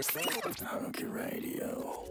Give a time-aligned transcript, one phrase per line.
[0.00, 2.06] Hunky Radio.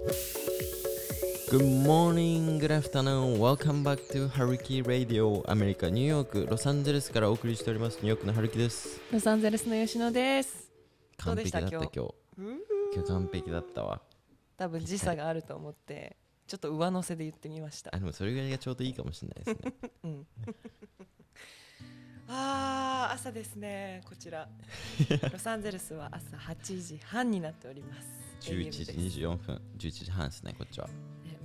[1.49, 7.95] Good morning, good afternoon, welcome back to Haruki Radio アメリカ・ニューヨーク、ロサンゼルスからお送りしております。
[7.95, 9.01] ニューヨークのハルキです。
[9.11, 10.69] ロサンゼルスの吉野です。
[11.25, 11.77] どう完璧だったでした？
[11.79, 11.95] 今日。
[11.95, 12.13] 今日。
[12.93, 14.01] 今日完璧だったわ。
[14.55, 16.15] 多分時差があると思って、
[16.45, 17.89] ちょっと上乗せで言ってみました。
[17.91, 17.97] あ。
[17.97, 19.73] でもそれぐらいがちょうどいいかもしれないですね。
[20.05, 20.27] うん。
[22.31, 24.01] ああ、朝ですね。
[24.05, 24.47] こちら。
[25.33, 28.07] ロサンゼルスは朝8時半になっております。
[28.41, 30.93] 11時 AM です24分11時半ですねこっちはね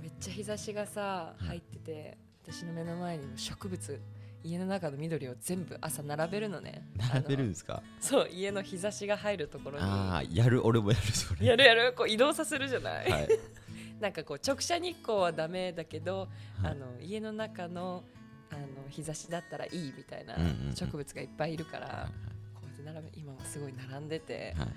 [0.01, 4.01] めっちゃ日差しがさ、うん入ってて、私の目の前にも植物。
[4.43, 6.87] 家の中の緑を全部朝並べるのね。
[7.11, 7.81] 並べるんですか？
[7.99, 9.83] そう、家の日差しが入るところに。
[9.83, 13.11] ああやる俺もやるそれやるやる、こう移動させるじゃない？
[13.11, 13.27] はい
[13.99, 16.27] なんかこう直射日光はダメだけど、
[16.61, 18.03] はいあの家の中の
[18.51, 20.35] あの日差しだったらいいみたいな
[20.73, 22.09] 植物がいっぱいいるから、は
[22.53, 24.59] こうやって並べ今はすごい並んでて、い。
[24.59, 24.69] はい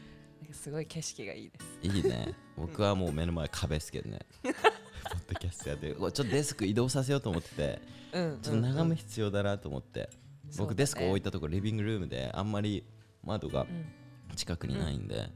[0.52, 1.96] すごい景色がいいです。
[1.96, 2.34] いいね。
[2.56, 4.20] 僕はもう目の前壁ですけどね。
[4.42, 4.52] ポッ
[5.28, 7.80] ドキャストやってちょっとデスク移動させようと思ってて
[8.12, 10.10] うん、ちょっと眺め必要だなと思って、
[10.56, 12.84] 僕デスク置いたところリビングルームであんまり
[13.22, 13.84] 窓がうん。
[14.36, 15.30] 近くにないんで、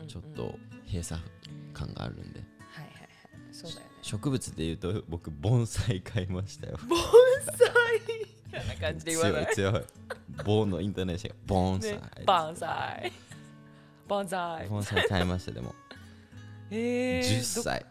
[0.00, 0.06] うん。
[0.06, 1.20] ちょっと閉鎖
[1.72, 2.40] 感があるんで、
[2.70, 3.08] はいはいはい。
[3.52, 3.86] そうだよね。
[4.02, 6.78] 植物でいうと僕盆栽買いましたよ。
[6.88, 6.98] 盆
[7.46, 7.68] 栽
[8.46, 9.54] みたいな感じで言わない。
[9.54, 9.84] 強い強い
[10.44, 13.12] 棒のイントネーションが盆栽、ね、盆栽。
[14.08, 14.68] 盆栽。
[14.68, 15.74] 盆栽買いましたでも
[16.70, 17.86] えー、10歳ど。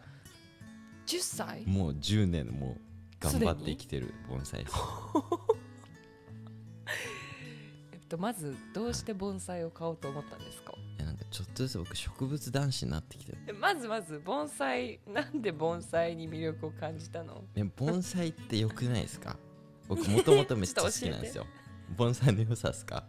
[1.06, 1.62] 10歳？
[1.66, 2.80] もう10年もう
[3.20, 4.74] 頑張って生きてる盆栽です
[7.92, 10.72] えっとまずどうして盆栽を買おうと思ったんですか？
[10.72, 17.44] いやなんかちょっとずつ僕植物男子になってきてるえまずまず盆栽なんで盆栽に魅力を感じたの？
[17.54, 19.36] ね盆栽って良くないですか？
[19.88, 21.46] 僕もともとめっちゃ好きなんですよ。
[21.96, 23.04] 盆栽の良さですか？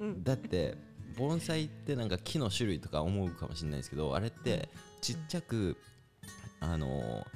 [0.00, 0.24] うん。
[0.24, 0.76] だって
[1.16, 4.68] 盆栽ってなんか木の種類とか思うかもしれないですけどあれって
[5.00, 5.76] ちっちゃく
[6.60, 7.26] あのー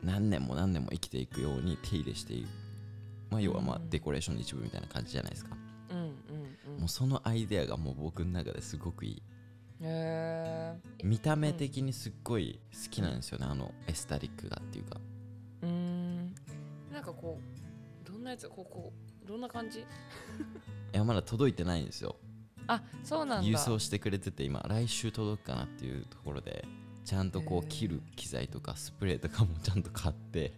[0.00, 2.48] 何年も何年も生きていくように手入れしていく。
[3.30, 3.90] まあ要はまあうん。
[3.90, 5.56] デコレーションの一部みたいな感じじゃないですか。
[5.90, 6.06] うんうん
[6.74, 6.78] うん。
[6.80, 9.22] もうそのアイデアがもう僕の中ですごくいい。
[11.04, 15.00] 見た目的にすっごい好きなんですよねあのエスタリックがっていうか。
[15.62, 16.34] うーん。
[16.92, 17.57] なんかこう
[18.28, 18.92] なやつこうこ
[19.24, 19.80] うどんな感じ？
[19.80, 19.84] い
[20.92, 22.16] やまだ届いてないんですよ。
[22.66, 23.48] あそうなんだ。
[23.48, 26.64] 郵送してくれてて今来週届くかなっていうところで
[27.04, 30.52] ちゃんとこう切る機材とかスプレーとかもちゃんと買って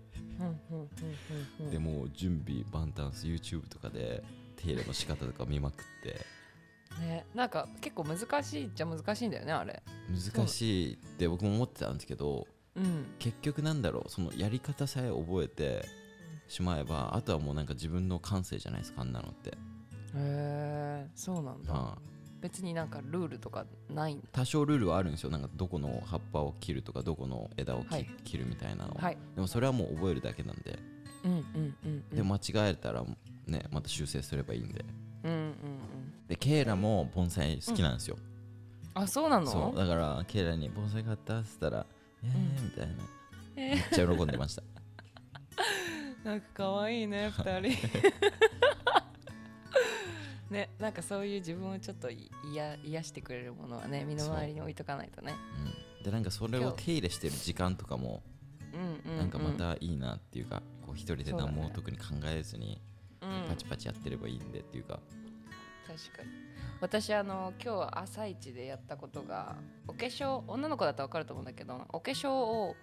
[1.71, 4.25] でもう準備万端 YouTube とかで
[4.57, 6.27] 手入れの仕方とか見まくって。
[6.99, 9.81] ねなんか結構難しいっちゃ難しいんだよねあれ。
[10.35, 13.15] 難しいって僕も思ってたんですけどうん。
[13.21, 15.87] 結局なんだろうそのやり方さえ覚えて
[16.51, 19.55] しまえばあとはもうなんか自分の感性じゃないですかあんなのって、へ
[20.17, 21.73] えそうなんだ。
[21.73, 22.03] まあ、
[22.41, 25.31] 別になんかルールとかないん多少ルールはあるんですよ。
[25.31, 28.07] なんかどこの葉っぱを切るとかどこの枝を切,、はい。
[28.25, 29.19] 切るみたいなの、はい。
[29.37, 30.79] でもそれはもう覚えるだけなんで、
[31.25, 31.39] うんうん
[31.85, 32.17] うんうん。
[32.17, 33.05] で間違えたら
[33.47, 34.85] ねまた修正すればいいんで。
[35.25, 35.55] うんうんうん
[36.27, 38.17] でケイラも盆栽好きなんですよ、
[38.95, 39.47] あそうなの？
[39.47, 39.77] そう。
[39.77, 41.41] だからケイラに盆栽買った？
[41.41, 41.85] っつったら
[42.23, 42.95] えー、みたいな。
[43.57, 44.63] えめっちゃ喜んでました。
[44.63, 44.65] ー
[46.25, 47.71] なんか可愛いね二人。
[50.51, 55.35] ねなんかそういう自分をちょっとい癒癒してくれるものはね身の回りに置いとかないとね。
[55.99, 56.01] う。
[56.01, 58.23] ん、でなんかそれを手入れしてる時間とかも
[58.73, 62.81] うんうん、うん、なんかまたいいなっていうか、こう一人で何も特に考えずに
[63.21, 63.49] うん。
[63.49, 64.99] パチパチやってればいいんでっていうか、
[65.87, 66.51] 確かに。
[66.81, 72.75] 私あの今日朝一でやったことがお化粧女の子だと分かると思うんだけどお化粧を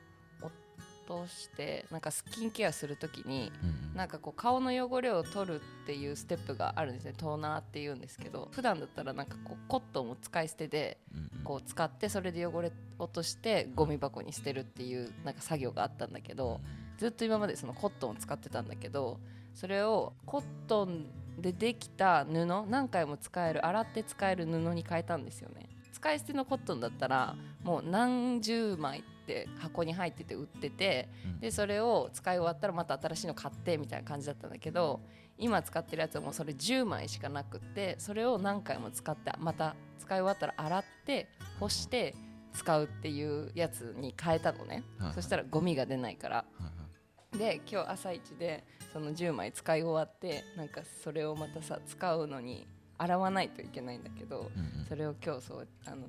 [1.07, 3.51] 落としてなんかスキンケアするときに
[3.95, 7.13] なんかこう顔の汚れを取るっていうステップがあるんですね。
[7.17, 10.99] トーナーっていうんですけど普段だったらなんかこうコットンを使い捨てで
[11.43, 16.59] こう使ってそれで汚れ落としてゴミ箱に捨てるっていうなんか作業があったんだけど
[16.97, 19.19] ずっと今までそのコットンを使ってたんだけど
[19.53, 21.05] それをコットン
[21.41, 25.69] でできた布何回も使える洗って使える布に変えたんですよね。
[25.93, 31.39] 使い捨てのコットンだったらもう何十枚って箱に入ってて売っててうん。
[31.41, 35.01] でそれを使い終わったらまた新しいの買ってみたいな感じだったんだけど
[35.37, 41.27] 今使ってるやつはもうそれ10枚しかなくってそれを何回も使ってまた使い終わったら洗って
[41.59, 42.15] 干して
[42.53, 44.83] 使うっていうやつに変えたのね。
[44.97, 45.13] はいはい。
[45.15, 46.35] そしたらゴミが出ないから。
[46.37, 47.37] はいはい。
[47.37, 48.63] で今日朝一で
[48.93, 52.65] その10枚使い終わってなんかそれをまたさ使うのに
[52.97, 54.85] 洗わないといけないんだけどうんうん。
[54.87, 56.07] それを今日そうあの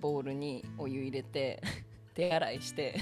[0.00, 1.60] ボウルにお湯入れて
[2.20, 3.00] 手洗いして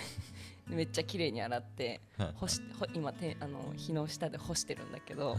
[0.69, 5.37] で めっちゃ綺麗に洗ってはい干しほ今てあの日の下で干してるんだけど、は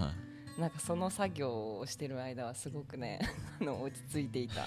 [0.58, 0.60] い。
[0.60, 3.22] なんかその作業をしてる間はすごくね
[3.62, 4.66] あの落ち着いていた。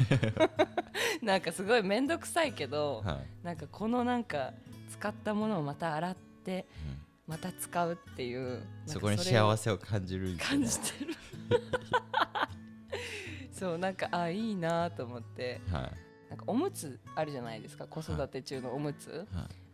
[1.21, 3.45] なんかすごい面倒くさいけどはい。
[3.45, 4.55] なんかこのなんか
[4.91, 7.03] 使ったものをまた洗ってうん。
[7.27, 11.15] また使うっていうそこに幸せを感じる感じてる。
[13.53, 15.61] そうなんかあいいなと思って。
[15.71, 16.12] はい
[16.45, 17.87] かおむつあるじゃないですか。
[17.87, 19.27] 子育て中のおむつ、はい。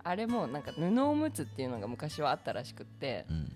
[0.04, 3.26] あれもなんか布おむつっていうのが昔はあったらしくって。
[3.28, 3.48] うんうん。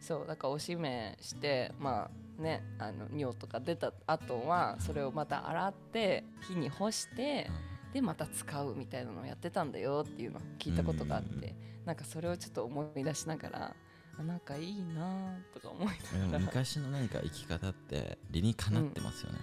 [0.00, 2.08] そうだからおしめしてま
[2.38, 7.50] あねあの尿とか出た後はそれをまた洗って火に干して
[7.92, 13.76] でまた使うみたいなのをやってたんだよっていうのを聞いたことがあっうんてなんかそれをちょっと思い出しながら
[14.18, 16.38] あなんかいいなとか思いながら。
[16.38, 19.38] 昔の何か生き方って理にかなってますよね、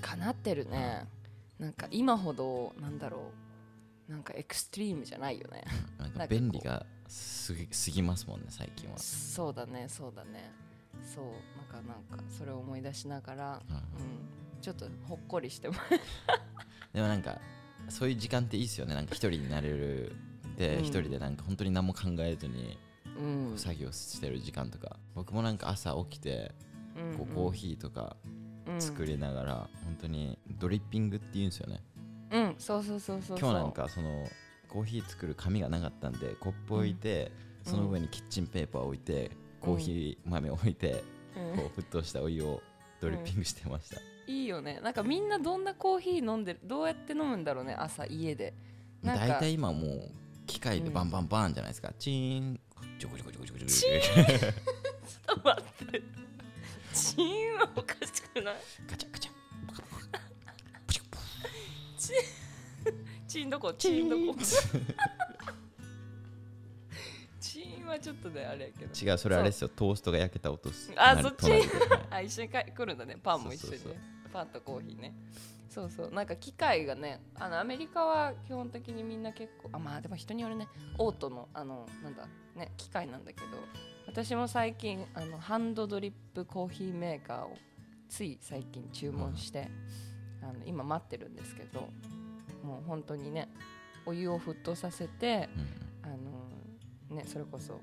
[0.00, 1.06] かなってるね
[1.58, 3.30] なんか今ほどなんだろ
[4.08, 5.64] うなんかエクストリームじゃないよね。
[5.98, 10.52] なんか便利がすぎすぎますもんね最近は、そうだねそうだね。
[11.02, 11.24] そう
[11.56, 13.76] なんかなんかそれを思い出しながら、うん。
[13.76, 13.82] うん、
[14.60, 15.74] ちょっとほっこりしても
[16.92, 17.40] でもなんか
[17.88, 20.16] そういう時間っていいですよねなんか一人になれる
[20.56, 20.84] でうん。
[20.84, 22.78] 一、人でなんか本当に何も考えずに
[23.18, 23.58] うん。
[23.58, 26.52] 作業してる時間とか、僕もなんか朝起きて
[27.16, 28.16] こうコーヒーとか
[28.78, 31.82] 作りながら、本当にドリッピングっていうんですよね。
[32.30, 33.50] うん、うん、そうそうそうそうそう。
[33.50, 34.26] 今日なんかその
[34.68, 37.32] コーヒー作る紙がなかったんでコップ置いて、
[37.66, 37.72] うん。
[37.72, 39.30] その上にキッチンペーパー置いて、
[39.60, 41.04] コーヒー豆置いて、
[41.36, 41.56] うん。
[41.56, 42.60] こう沸騰したお湯を
[43.00, 44.80] ドリッピングしてました、いいよね。
[44.82, 48.54] なんかみんなどんなコーヒー飲んでるどうやって飲むんだろうね朝家で。
[49.02, 50.10] 大体今もう
[50.46, 52.60] 機械でバンバンバンじゃないですか、チーン。
[52.98, 53.80] ジョコジョコジョコジョコジョコチ
[55.10, 56.02] ちょっと待って
[56.94, 58.54] チーンはおかしくない？
[58.88, 59.32] ガチャガチャ。
[63.26, 64.38] チーンどこチーンどこ？
[67.40, 69.10] チーンはちょっとねあれやけど。
[69.10, 69.68] 違うそれあれですよ。
[69.68, 70.92] トーストが焼けた音す。
[70.92, 71.50] なあそっち？
[72.10, 73.16] あ一緒にか来るんだね。
[73.22, 73.80] パンも一緒に
[74.32, 75.14] パンとコーヒーね。
[75.68, 76.10] そうそう。
[76.12, 80.68] なんか機械がねあのアメリカは基本的にみんな結構あまあでも人によるね。
[80.98, 83.46] オートのあのなんだね機械なんだけど
[84.14, 87.58] 私も最近あのハンドドリップコーヒーメーカーを
[88.08, 89.68] つい最近注文して、
[90.40, 91.88] あの今待ってるんですけど
[92.62, 93.48] もう本当にね
[94.06, 95.48] お湯を沸騰させて
[96.04, 96.12] うん。
[96.12, 96.16] あ
[97.10, 97.80] のねそれこそ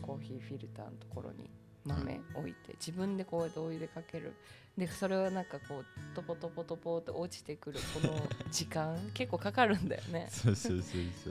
[0.00, 1.50] コーヒーフィルターのところに
[1.84, 4.36] 豆置いて自分でこうやってお湯でかける。
[4.78, 8.14] でそれをなんかこうトポトポトポって落ちてくるこの
[8.52, 10.28] 時間結構かかるんだよね。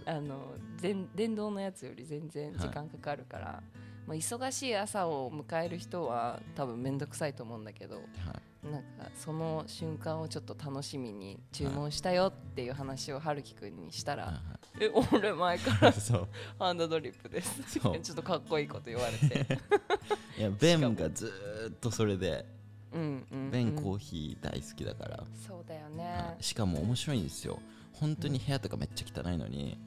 [0.05, 3.63] あの電電動のやつより全然時間かかるから、
[4.11, 8.67] まあ、忙しい朝を迎える人は多分面倒くさいと思うんだけどはい。
[8.69, 14.31] なんかその瞬間をちょっと楽しみに注文したよっていう話を春樹くんにしたらは
[14.79, 16.27] い「え俺前からは いそう。
[16.59, 19.57] ハンドドリップです」 ちょっとかっこいいこと言われて。
[20.37, 22.45] いやベンがずーっとそれで
[22.91, 26.03] うんうん、うん、ベンコーヒー大好きだから、そうだよね。
[26.03, 26.43] はい。
[26.43, 27.57] しかも面白いんですよ
[28.01, 29.77] 本当に部屋とかめっちゃ汚いのに、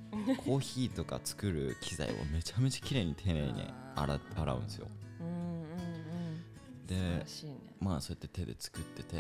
[0.47, 4.87] コーヒーとか作る機材をめちゃめちゃ綺麗に丁寧に洗洗うんですよ。
[5.21, 5.35] うんうんう
[6.85, 6.87] ん。
[6.87, 7.25] でね。
[7.81, 9.17] まあそうやって手で作ってて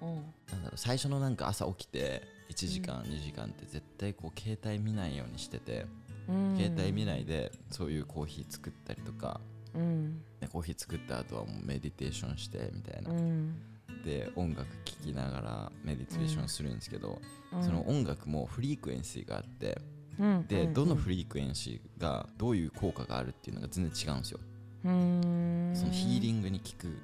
[0.00, 0.14] うん。
[0.50, 5.84] なんだろう最初のなんか朝起きて1時間、2時間って絶対こう携帯見ないようにしてて、
[6.26, 6.56] うん。
[6.56, 9.38] 携帯見ないでそういうコーヒー作ったりとか、
[9.74, 10.22] うん。
[10.40, 13.54] ね、コーヒー作った後はもうメディテーションしてみたいな、うん
[14.02, 17.20] で音楽聴きながらメディテーションするんですけど、
[17.52, 17.64] うん。
[17.64, 19.78] その音楽もフリークエンシーがあって
[20.18, 20.46] うん。
[20.46, 20.74] で、うん。
[20.74, 24.40] どのフリークエンシーがどういう効果があるっていうのが全然違うんですよ、
[24.84, 25.72] うん。
[25.74, 26.98] そのヒーリングに効く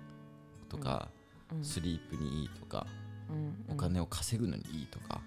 [0.69, 1.09] とか、
[1.53, 1.65] うん。
[1.65, 2.87] スリープにいいとか、
[3.31, 3.75] うん。
[3.75, 5.21] お金を稼ぐのにいいとか、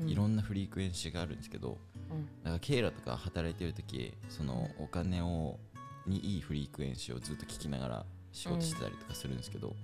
[0.00, 0.08] うん。
[0.08, 1.78] いろんなフリークエンシーがあるんですけど
[2.10, 2.26] うん。
[2.42, 5.58] だからケイラとか働いてる時そのお金を
[6.06, 9.74] にいいフリークエンシーをずっと聞きながら仕事してたりとかするんですけど、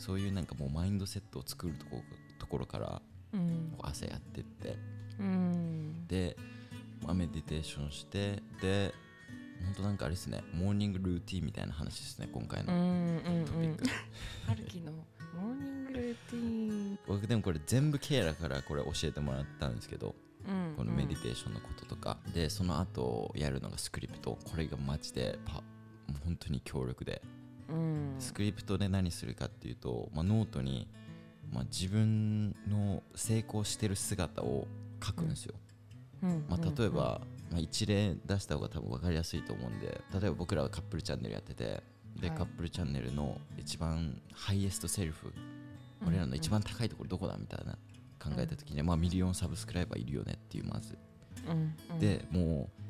[0.00, 2.02] そういうなんかもうマインドセットを作るとこ
[2.38, 3.02] ところから
[3.32, 3.74] うん。
[3.82, 4.76] 朝やってって。
[5.20, 6.06] うん。
[6.08, 6.36] で、
[7.04, 8.92] まあ、メディテーションしてで
[9.64, 13.44] 本当なんかあれですねモーニングルーティンみたいな話ですね今回のうんうんうん。
[13.44, 13.84] トピック、
[14.46, 20.14] 春樹のモーニングルーティン僕でもこれ全部ケイラからこれ教えてもらったんですけど
[20.48, 24.38] うんこのメディテーションのこととか、でその後やるのがスクリプト。
[24.42, 25.62] これがマジでパ
[26.24, 27.39] 本当に強力で、うん
[28.18, 30.88] スクリプトで何するかっていうと、まあ、ノートに、
[31.52, 34.66] まあ、自分の成功してる姿を
[35.02, 35.54] 書くんですよ、
[36.22, 36.44] うん。
[36.48, 41.82] まあ、例えば、まあ、一例出した方が多分分かりやすいと思うんで例えば僕らはカップルチャンネルやってて
[42.20, 42.36] で、はい。
[42.36, 45.32] カップルチャンネルの一番 highest self、
[46.06, 47.72] 俺らの一番高いところどこだみたいな
[48.22, 50.98] 考えた時に、まあ、 million subscriber いるよねっていうまず。
[51.48, 51.98] うんうん。
[51.98, 52.80] でもう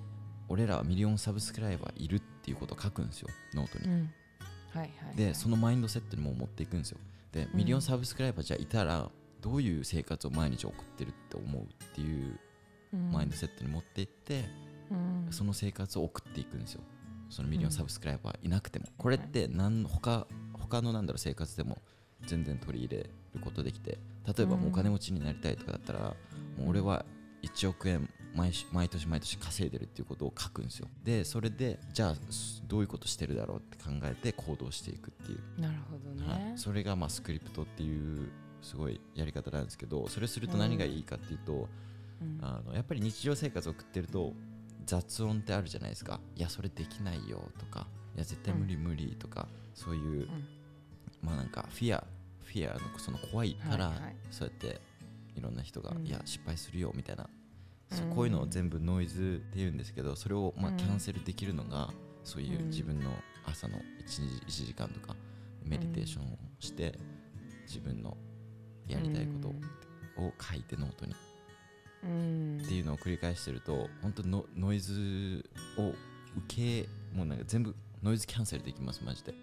[0.48, 4.10] 俺らは million subscriber いるっていうことを書くんですよノートに、うん
[4.72, 6.98] はいはいでそのマインドセットにも持っていくんですよ。
[7.32, 9.08] でミリオンサブスクライバーじゃいたら
[9.40, 12.38] どういう生活を毎日送ってるって思うっていう
[13.12, 14.44] マインドセットに持っていって、
[14.90, 15.26] うん。
[15.30, 16.82] その生活を送っていくんですよ。
[17.28, 21.78] そのミリオンサブスクライバーいなくても、これって何他他のなんだろう生活でも
[22.26, 23.10] 全然取り入れる
[23.40, 26.14] ことできて例えばもうお金持ちになりたいとかだったら、も
[26.66, 27.04] う俺は
[27.42, 30.88] 1億円毎し毎年毎年稼いでるっていうことを書くんですよ。
[31.04, 38.28] でそれでじゃあすどういうことしてるだろうって考えて行動していくっていう、なるほどね、はい、それがまあスクリプトっていう
[38.62, 41.68] すごいやり方なんですけどそれすると何がいいかっていうと、
[42.20, 42.38] うん。
[42.42, 44.32] あのやっぱり日常生活を送ってると
[44.86, 46.20] 雑音ってあるじゃないですか。
[46.36, 50.28] いやそれできないよとかいや絶対無理無理とか、そういう、
[51.22, 52.04] まあなんかフィア
[52.44, 54.16] フィアのその怖いから、はいはい。
[54.30, 54.80] そうやって
[55.36, 56.06] いろんな人が、うん。
[56.06, 57.28] いや失敗するよみたいな、
[57.90, 58.14] そううん。
[58.14, 60.76] こういうのを全部ノイズって言うんですけどそれをまあうん。
[60.76, 61.90] キャンセルできるのが、
[62.24, 62.66] そういううん。
[62.68, 63.10] 自分の
[63.44, 65.16] 朝の 1, 1時間とか
[65.64, 66.98] メディテーションをして、
[67.66, 68.16] 自分の
[68.86, 71.14] やりたいことを書いてノートに。
[72.02, 72.60] うん。
[72.62, 75.44] っていうのを繰り返してると本当のノイズ
[75.76, 75.92] を
[76.46, 79.34] 受けもうなんか全部ノイズキャンセルできますマジで。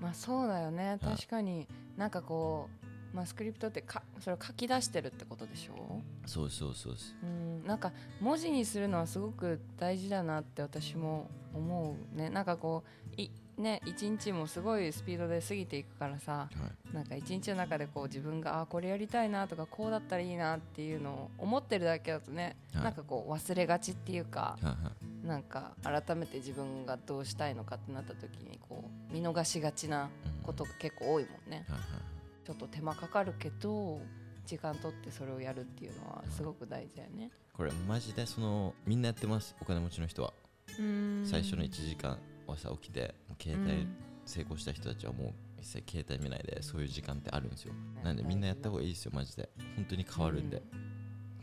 [0.00, 0.90] まあそうだよね。
[0.90, 0.98] はい。
[1.16, 6.00] 確かになんかこう、まあ、スクリプトってかそれを書き出してるってことでしょ？
[6.26, 12.28] そうそうそううんなんか文字にするのはすごく大事だなって私も思うね。
[12.28, 12.82] なんかこ
[13.16, 16.48] ういね一日もすごいスピードで過ぎていくからさは
[16.92, 16.94] い。
[16.94, 22.84] なんか一日の中でこう自分があこれやりたいなとかこうだったらいいなっていうのを思ってるだけだとね、はい。
[22.84, 24.72] なんかこう忘れがちっていうかはいは
[25.22, 25.26] い。
[25.26, 31.64] なんか改めて自分がどうしたいのかってなった時にこう見逃しがちなうんことが結構多いもんね。
[31.68, 32.13] はいはい
[32.44, 34.00] ちょっと手間かかるけど
[34.46, 37.30] 時間取ってそれをやるっていうのはすごく大事だよね。
[37.52, 39.56] これマジでそのみんなやってます？
[39.60, 40.32] お金持ちの人は。
[41.24, 43.86] 最初の1時間朝起きて携帯
[44.26, 47.72] 成功した人たちはもう一切携帯見ないでそういう時間ってあるんですよ。
[48.02, 49.48] なんでみんなやった方がいいですよマジで。
[49.76, 50.62] 本当に変わるんで、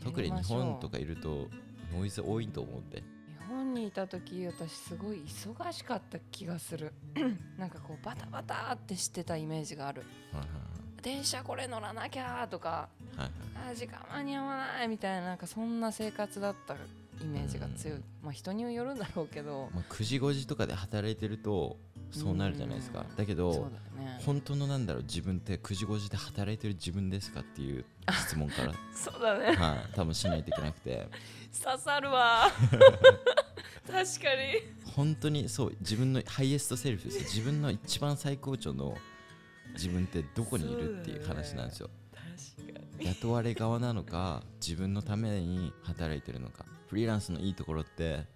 [0.04, 1.48] 特に日本とかいると
[1.92, 2.98] ノイズ多いと思うんで。
[2.98, 3.04] 日
[3.48, 6.92] 本にいた時私すごい忙しかった気がする。
[7.58, 10.02] なんかこうバタバタってしてたイメージがある。
[10.32, 10.71] はいはい
[11.02, 13.30] 電車これ乗らなきゃとかはいはい。
[13.68, 18.04] あー時間間に合わないみたいななんかそんな生活だったイメージが強い、うん。
[18.22, 19.68] まあ人によるんだろうけど。
[19.74, 21.76] まあ、9時5時とかで働いてると
[22.10, 23.16] そうなるじゃないですか、うん。
[23.16, 24.20] だけどだよね。
[24.24, 27.84] 本当のなんだろう自分って9時5時で働いてる自分ですかっていう
[28.26, 28.72] 質問から。
[28.94, 29.56] そうだね。
[29.56, 29.94] はい。
[29.94, 31.08] 多分しないといけなくて。
[31.62, 32.50] 刺さるわ。
[33.86, 34.92] 確かに。
[34.94, 37.22] 本当にそう自分のハイエストセルフですよ。
[37.24, 38.96] 自分の一番最高潮の
[39.74, 41.90] 自分ってどこにいるっていう話なんですよ。
[43.00, 46.64] 雇われ側なのか自分のために働いてるのか。
[46.88, 48.26] フリーランスのいいところって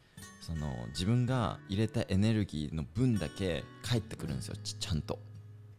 [0.40, 5.18] その自分が入れたエネルギーの分だけ返ってくるんですよちちゃんと。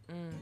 [0.08, 0.32] うんうんうん。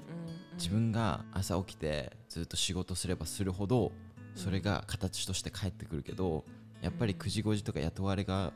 [0.58, 3.92] 自分が朝起きてずっと仕事すればするほど
[4.34, 6.44] それが形として返ってくるけど
[6.82, 8.52] やっぱり9時5時とか雇われ側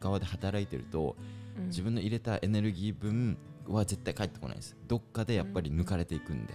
[0.00, 1.16] 側で働いてると
[1.58, 1.66] うん。
[1.68, 3.38] 自分の入れたエネルギー分
[3.68, 4.76] は絶対返ってこないです。
[4.86, 6.54] どっかでやっぱり抜かれていくんで。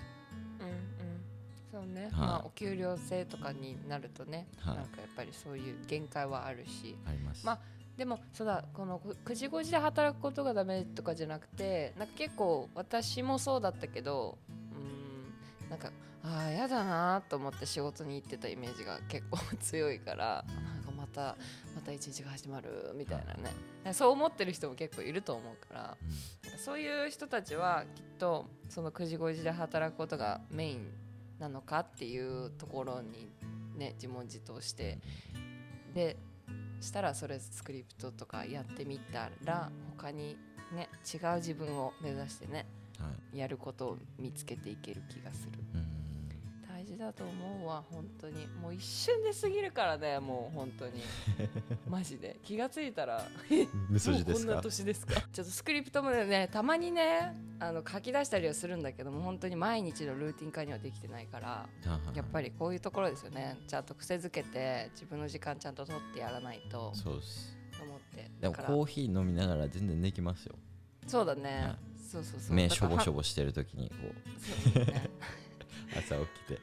[0.59, 1.85] うんうん。
[1.85, 2.15] そうね、い。
[2.15, 4.75] まあお給料制とかになるとね、はい。
[4.77, 6.95] なんかやっぱりそういう限界はあるし。
[7.05, 7.45] あります。
[7.45, 7.59] まあ
[7.97, 15.91] でもそうだこの9時5時で働くことがダメとかじゃなくてなんか結構私もそうだったけどうーんなんか
[16.23, 20.45] ああやだなと思って仕事に行ってたイメージが結構 強いから。
[20.45, 21.37] なんかまた
[21.75, 23.93] また一日が始まるみたいなね。
[23.93, 25.97] そう思ってる人も結構いると思うから
[26.57, 30.91] そういう人たちはきっとその9時5時で働くことがメイン
[31.39, 33.29] なのかっていうところに
[33.77, 34.99] ね自問自答して
[35.93, 36.17] で
[36.81, 40.37] したらそれスクリプトとかやってみたら他に
[40.73, 42.65] ね違う自分を目指してね
[42.99, 43.37] はい。
[43.37, 45.59] やることを見つけていける気がする
[46.97, 48.47] 事だと思うわ本当に。
[48.61, 51.01] もう一瞬で過ぎるからねもう本当に。
[51.89, 52.39] マジで。
[52.43, 53.25] 気がついたら。
[53.89, 55.21] 無筋もうこんな年ですか？
[55.31, 61.69] ちょっとスクリプトもねたまにねあの書き出したりはするんだけども本当に毎日のルーティン化にはできてないから
[62.13, 63.57] やっぱりこういうところですよね。
[63.67, 66.93] ちゃんと癖づけて自分の時間ちゃんと取ってやらないと。
[66.95, 67.57] そうです。
[67.81, 68.31] 思って。
[68.39, 70.55] でもコーヒー飲みながら全然できますよ。
[71.05, 71.77] そうだね、はい。
[72.11, 72.55] そうそうそう。
[72.55, 73.95] 目しょぼしょぼぼしてる時にこ
[74.75, 74.79] う。
[74.79, 75.09] ね、
[75.95, 76.59] 朝起きて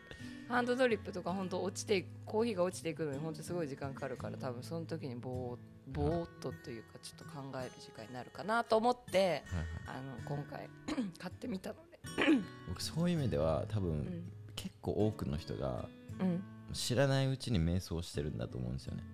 [0.48, 5.58] ハンドドリップとか本当落ちていコーヒーが落ちていくのに本当すごい時間かかるから多分その時にぼー
[5.92, 9.42] ぼーっとというかちょっと考える時間になるかなと思ってはいはい。
[9.86, 10.68] あの今回
[11.18, 12.00] 買ってみたので。
[12.68, 14.32] 僕そういう意味では多分、うん。
[14.54, 15.88] 結構多くの人が
[16.20, 16.42] うん。
[16.72, 19.04] 知らないうちに瞑想してるんだと思うんですよね、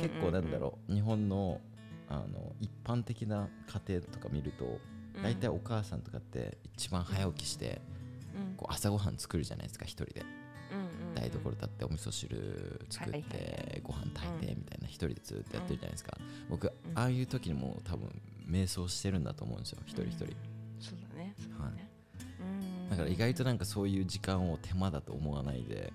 [0.00, 1.60] 結構なんだろう日本の
[2.08, 4.80] あの一般的な家庭とか見ると、
[5.14, 5.22] うん。
[5.22, 7.95] 大体お母さんとかって一番早起きしてうん
[8.56, 10.24] こう朝ごはん作るじゃないですか一人で。
[11.14, 16.16] 台所立ってお味噌汁作ってご飯炊いてみたいな一人でずっとやってるじゃないですか。
[16.50, 16.70] 僕ん。
[16.94, 18.10] ああいう時にもう多分
[18.48, 20.26] 瞑想してるんだと思うんですよ一人一人。
[20.80, 22.90] そうだねはい。
[22.90, 25.92] だから意外となんかそういう時間を手間だと思わないで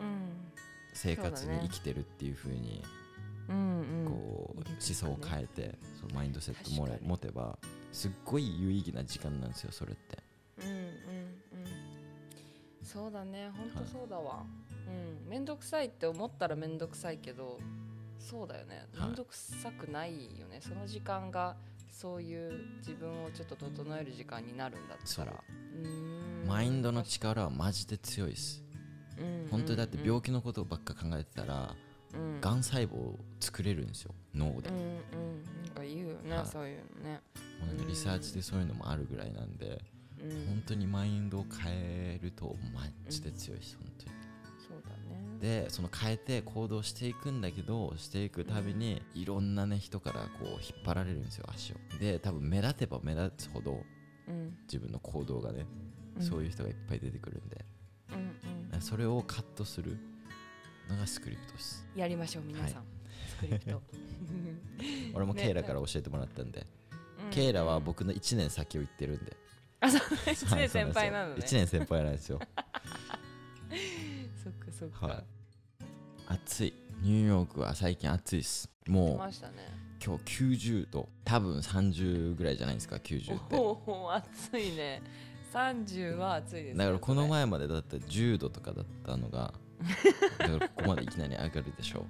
[0.00, 0.30] うん。
[0.94, 2.82] 生活に生きてるっていう風に
[3.48, 4.04] うんうん。
[4.06, 7.58] こう思想を変えてそうマインドセットもら持てば
[7.92, 10.18] すっごい有意義な時間なんですよそれって
[13.92, 14.44] そうだわ、
[14.88, 15.28] うん。
[15.28, 17.58] 面倒くさいって思ったら面倒くさいけど
[18.18, 18.86] そうだよね。
[18.94, 19.08] はい。
[19.08, 21.56] 面倒くさくないよね、その時間が
[21.90, 25.34] そういう自分をちょっと整える時間になるんだったら。
[26.46, 28.62] マインドの力はマジで強いです。
[29.50, 31.74] 本当にだって病気のことばっか考えてたら
[32.14, 32.40] うん。
[32.40, 34.14] がん細胞を作れるんですよ。
[34.34, 34.70] 脳で。
[34.70, 35.42] うんうん。
[35.64, 36.46] なんか言うよね、はい。
[36.46, 37.20] そういうのね。
[37.60, 39.66] もうなんかリサーチでそういうのもあるぐらいなんで。
[39.66, 40.01] うん
[40.46, 44.10] 本当にマインドを変えるとマジで強いです本当に。
[44.58, 45.38] そうだね。
[45.40, 51.76] でその変えて行動していくんだけどしていくたびにいろんなね人からこう引っ張られるんですよ足を。
[51.98, 53.82] で多分目立てば目立つほど
[54.28, 54.56] うん。
[54.64, 55.66] 自分の行動がね、
[56.16, 56.22] うん。
[56.22, 57.64] そういう人がいっぱい出てくるんで。
[58.10, 58.80] うんうん。
[58.80, 59.98] それをカットする
[60.88, 61.86] のがスクリプトです。
[61.94, 62.84] やりましょう皆さん、
[63.28, 63.70] スクリプト。
[63.70, 63.80] ね
[65.14, 66.66] 俺もケイラから教えてもらったんで、
[67.24, 67.30] うん。
[67.30, 69.36] ケイラは僕の1年先を言ってるんで
[69.82, 71.42] あそう1年先輩なのね。
[71.44, 72.38] 1年先輩なんですよ。
[74.42, 75.24] そっかそっか、はい。
[76.28, 76.74] 暑い。
[77.00, 78.70] ニューヨークは最近暑いです。
[78.84, 79.54] 来もうましたね。
[80.04, 81.08] 今日90度。
[81.24, 83.56] 多分30ぐらいじゃないですか90って。
[83.56, 85.02] おお暑いね。
[85.52, 89.52] 30は暑いですよだからこのそ前までだって10度とかだったのが
[90.38, 92.06] だからここまでいきなり上がるでしょれ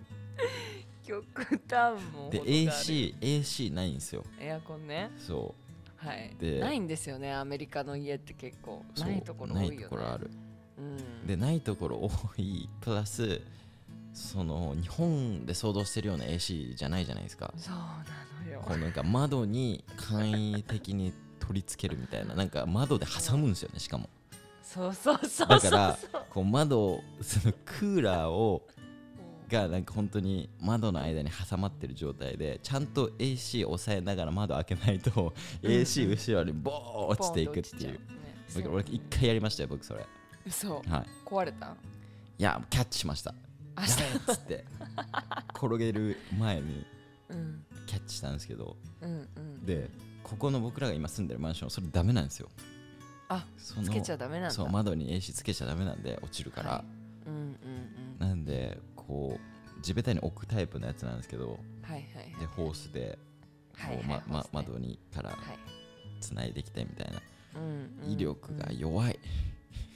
[1.03, 1.25] 極
[1.69, 2.71] 端もで程がある。
[2.71, 4.25] AC, AC ないんですよ。
[4.39, 5.11] エアコンね。
[5.19, 5.55] そ
[6.05, 6.35] はい。
[6.39, 8.85] でないんですよねアメリカの家って結構。
[8.99, 9.77] ないところ多いよね。
[9.77, 10.31] ないところある。
[10.79, 11.27] うん。
[11.27, 12.69] でないところ多い。
[12.81, 13.41] プラス
[14.13, 17.53] その日本で想像してるような AC じゃないじゃないですか。
[17.57, 18.05] そうな
[18.45, 18.63] のよ。
[18.67, 22.35] こうなんか窓に簡易的に取り付けるみたいな。
[22.35, 24.09] なんか窓で挟むんですよねしかも。
[24.63, 25.99] そうそうそうそうだから
[26.31, 28.82] こう窓をそのクーラーをうん
[29.53, 38.01] がなんか本当に窓の間に挟まってる状態でちゃんと AC を抑えながら窓開けないと AC 後ろにボー落ちていくっていう。
[38.71, 40.05] 俺一回やりましたよ僕それ。
[40.45, 40.75] 嘘。
[40.75, 40.83] はい。
[41.25, 41.77] 壊れた？
[42.39, 43.35] いやキャッチしました。
[43.79, 44.65] 明やべえっつって。
[45.55, 46.85] 転げる前に
[47.31, 47.65] うん。
[47.87, 48.77] キャッチしたんですけど。
[49.01, 49.65] うんうん。
[49.65, 49.89] で
[50.23, 52.49] ここの僕らが今住んでるマンションそれダメなんですよ。
[53.29, 54.51] あそのつけちゃダメなんだ。
[54.51, 56.85] そう窓に AC つけちゃダメなんで落ちるから、は
[57.27, 57.29] い。
[57.29, 57.41] うんうん
[58.21, 58.29] うん。
[58.29, 58.79] なんで
[59.13, 62.41] こう地べたに置くタイプのやつなんですけどはいはいはい。
[62.41, 63.19] でホースで
[64.29, 65.39] ま窓にからはい。
[66.21, 67.21] つないできてみたいな、
[67.57, 69.19] うんうん威力が弱い、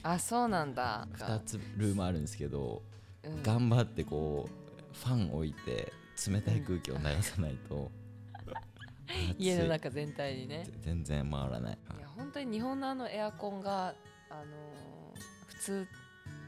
[0.03, 1.07] あそうなんだ。
[1.17, 2.83] 2つルームあるんですけど、
[3.23, 3.43] うん。
[3.43, 5.91] 頑張ってこうファン置いて
[6.29, 7.89] 冷たい空気を流さないと、
[9.39, 10.67] 家の中全体にね。
[10.81, 11.77] 全然回らない。
[11.97, 13.95] いや本当に日本のあのエアコンが
[14.29, 15.87] あのー普通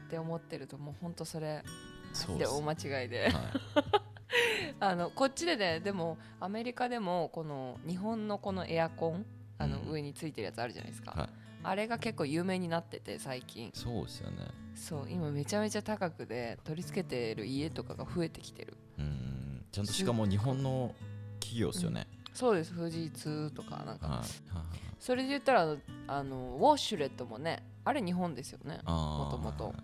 [0.06, 1.64] って思ってるともう本当それ
[2.12, 3.28] そうで大間違いで。
[3.28, 3.32] はい。
[4.78, 9.26] あのこっちでねでもアメリカでもこの日本のこのエアコン
[9.58, 9.90] あのうん。
[9.90, 11.28] 上についてるやつあるじゃないですか、はい。
[11.64, 13.70] あれが結構有名になってて最近。
[13.74, 14.36] そうですよね。
[14.74, 18.76] そう今めちゃめちゃ高くで取り付けてる家とかが増えてきてる。
[18.98, 20.94] うんちゃんとしかも日本の
[21.38, 22.74] 企業ですよね、そうです。
[22.74, 24.06] 富士通とかなんか。
[24.06, 24.18] はい。
[24.18, 25.76] はいそれで言ったら
[26.08, 28.80] あのウォッシュレットもねあれ日本ですよね。
[28.84, 29.74] もともと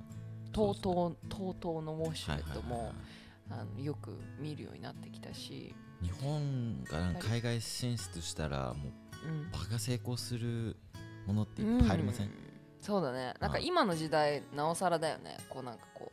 [0.56, 2.92] TOTO のウォッシュレットも
[3.78, 8.92] よく見るようになってきたし、日本がなんか海外進出したらもう
[9.26, 10.76] うん、バカ成功する
[11.26, 12.30] ものっていっぱいありません、う
[12.80, 13.34] そうだね。
[13.40, 15.38] なんかはい今の時代なおさらだよね。
[15.50, 16.12] こうなんかこ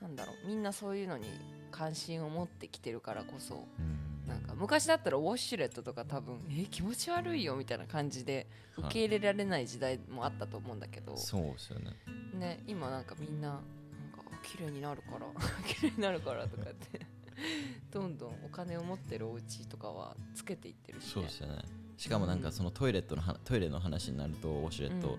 [0.00, 0.46] うなんだろう。
[0.46, 1.26] みんなそういうのに
[1.70, 3.66] 関心を持ってきてるからこそ。
[3.78, 11.92] うんなんか昔だったらウォッシュレットとか多分え気持ち悪いよみたいな感じではい受け入れられない時代もあったと思うんだけど、そうですよね。
[12.34, 13.62] ね今なんかみんななんか
[14.32, 15.26] あ綺麗になるから
[15.66, 17.06] 綺麗になるからとかって
[17.90, 21.62] どんどんお金を持ってるお家とかはつけていってるし、ね、そうですよね。
[21.96, 25.18] しかもなんかそのトイレットのはトイレの話になるとウォシュレット、うん。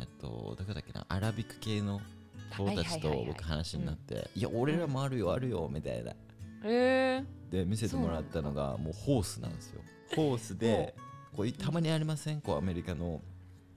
[0.00, 2.00] えっとどこだっけなアラビック系の
[2.56, 6.14] 子たちとはいはいはいはい僕話になっていや俺らもあるよあるよみたいな。
[6.66, 9.80] えー、で見せてもらったのがもうホースなんですよ。
[10.14, 10.94] ホースで
[11.34, 12.40] こうたまにありません？
[12.40, 13.22] こうアメリカの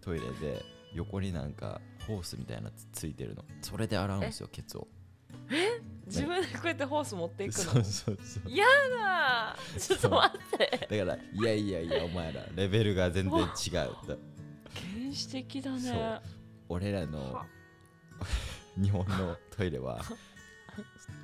[0.01, 0.61] トイレで
[0.93, 3.45] 横になんかホースみたいなつついてるの。
[3.61, 4.87] それで洗うんですよケツを。
[6.07, 7.63] 自分でこうやってホース持っていくの？
[7.63, 10.87] そうそうそう嫌だちょっと待って。
[10.97, 13.47] だからいやいやいやお前らレベルが全然違う。
[13.73, 16.19] だ原始的だね。
[16.69, 17.45] 俺らのは。
[18.81, 20.01] 日本のトイレは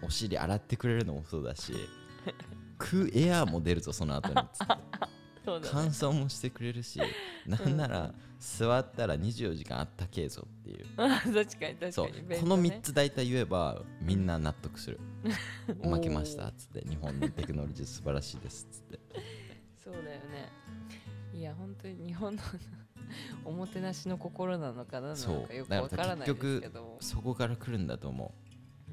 [0.01, 1.73] お尻洗ってくれるのもそうだし
[2.83, 4.73] クーエアーも出るぞその後につって。
[5.45, 5.69] そうだね。
[5.71, 6.99] 乾燥もしてくれるし
[7.47, 10.85] なんなら座ったら24時間あったけえぞっていう。
[10.97, 11.91] あ 確かに確かに。
[11.93, 12.11] そう。
[12.11, 14.99] 便この利3つ大体言えばみんな納得する。
[15.81, 16.87] 負けましたっつって。
[16.87, 18.99] 日本のテクノロジー素晴らしいですっつって。
[19.81, 20.51] そうだよね。
[21.33, 22.41] いや本当に日本の
[23.45, 25.35] おもてなしの心なのかななそう。
[25.41, 26.97] のかよくわからないですけど。
[26.99, 28.33] そこから来るんだと思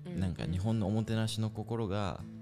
[0.07, 2.39] う、うなんか日本のおもてなしの心がうん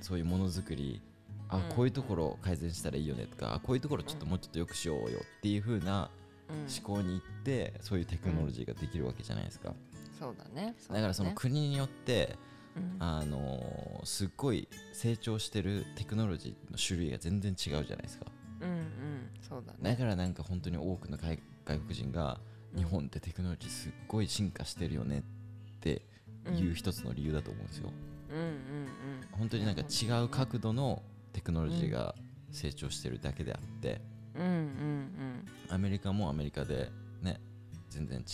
[0.00, 1.00] そういうものづくり
[1.48, 1.62] あ、うん。
[1.74, 6.10] こういうところ改善したらいいよねとかあこういうところちょっともうちょっとよくしようよっていう風な
[6.48, 6.56] うん。
[6.72, 9.74] 思考に行ってそういうテクノロジーができるわけじゃないですか、
[10.18, 10.74] そうだね。
[10.90, 12.36] うだからそのね国によって、
[12.76, 12.96] うん。
[13.00, 18.26] あのーすっごい成長してるテクノロジーの種類が全然違うじゃないですか。
[18.60, 18.86] うんうん。
[19.48, 22.38] そうだだねからなんか本当に多くの外外国人が
[22.76, 25.22] 日本ってテクノロジーすっごい進化してるよねっ
[25.80, 26.02] て
[26.56, 27.90] いう一つの理由だと思うんですよ、
[28.30, 28.58] うんうんうん。
[29.32, 32.14] 本当になんか違う角度のテクノロジーが
[32.50, 34.00] 成長してるだけであって、
[34.34, 35.74] うんうんうん。
[35.74, 36.90] アメリカもアメリカで
[37.22, 37.40] ね
[37.90, 38.24] 全然違う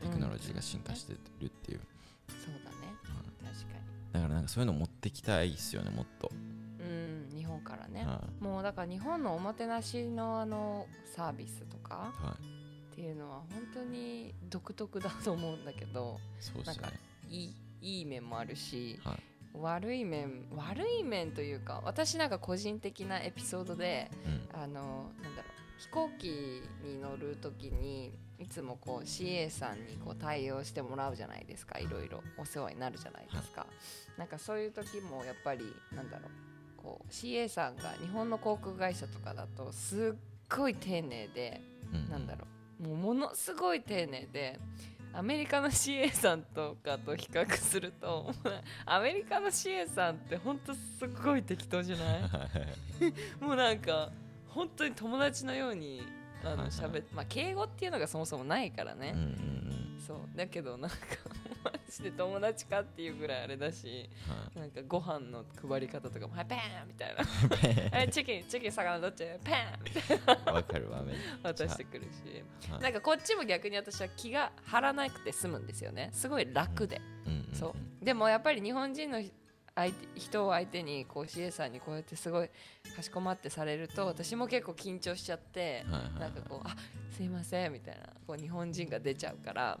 [0.00, 1.80] テクノロジーが進化してるっていう、
[2.28, 2.94] そうだね。
[3.42, 3.78] 確か
[4.12, 8.04] だからなんかそういうの持ってきたいですよねもっと、にうん日本からね。
[8.04, 17.00] はもうだから日本のおもてなしのあのサービスとかい、はい、っていうのは本当に独特だと思うんだけどそうですよね。
[17.28, 19.22] いいいい面もあるしはい。
[19.54, 24.60] 悪い面悪い面というか私なんか個人的なエピソードでうん。
[24.60, 33.66] あのなんだろう飛行機に乗る時にいつもこう CA さんにこう対応してもらうじゃないですかいろいろお世話になるじゃないですか、
[34.16, 35.64] なんかそういう時もやっぱり
[35.94, 41.60] なんだろうこう CA さんが日本の航空会社とかだとすっごい丁寧で
[41.92, 42.10] うん。
[42.10, 42.46] なんだろ
[42.80, 44.58] うもうものすごい丁寧で
[45.12, 48.32] アメリカの CA さんとかと比較すると
[48.86, 52.20] アメリカの CA さんってほんとすっごい適当じゃない？
[53.44, 54.10] もうなんか
[54.46, 56.02] 本当に友達のように
[56.44, 59.30] あの喋ってまあ敬語っていうのがそもそもないからね、うんうんう
[59.96, 60.00] ん。
[60.06, 60.96] そうだけどなんか
[61.64, 64.60] マジで友達かっていうぐらいあれだしはい。
[64.60, 67.22] なんかご飯の配り方とかも「はいパーン!」みたいな
[68.02, 69.24] 「えチキンチキン魚どっち？
[69.44, 70.52] パーン!」みたいな。
[70.52, 72.70] わかるわめ渡してくるし。
[72.70, 72.82] はい。
[72.82, 76.10] なんかこっちも逆に私は気が張らなくて済むんですよね。
[76.12, 77.48] すごい楽で、うん。
[77.54, 78.04] そう。
[78.04, 79.20] でもやっぱり日本人の
[79.78, 82.50] 相手人を相手にこう CA さんにこうやってすごい
[82.96, 85.84] かしこまってされると私も結構緊張しちゃって
[86.18, 86.74] なんかこう「あ
[87.16, 89.78] すいません」みたいなこう日本人が出ちゃうから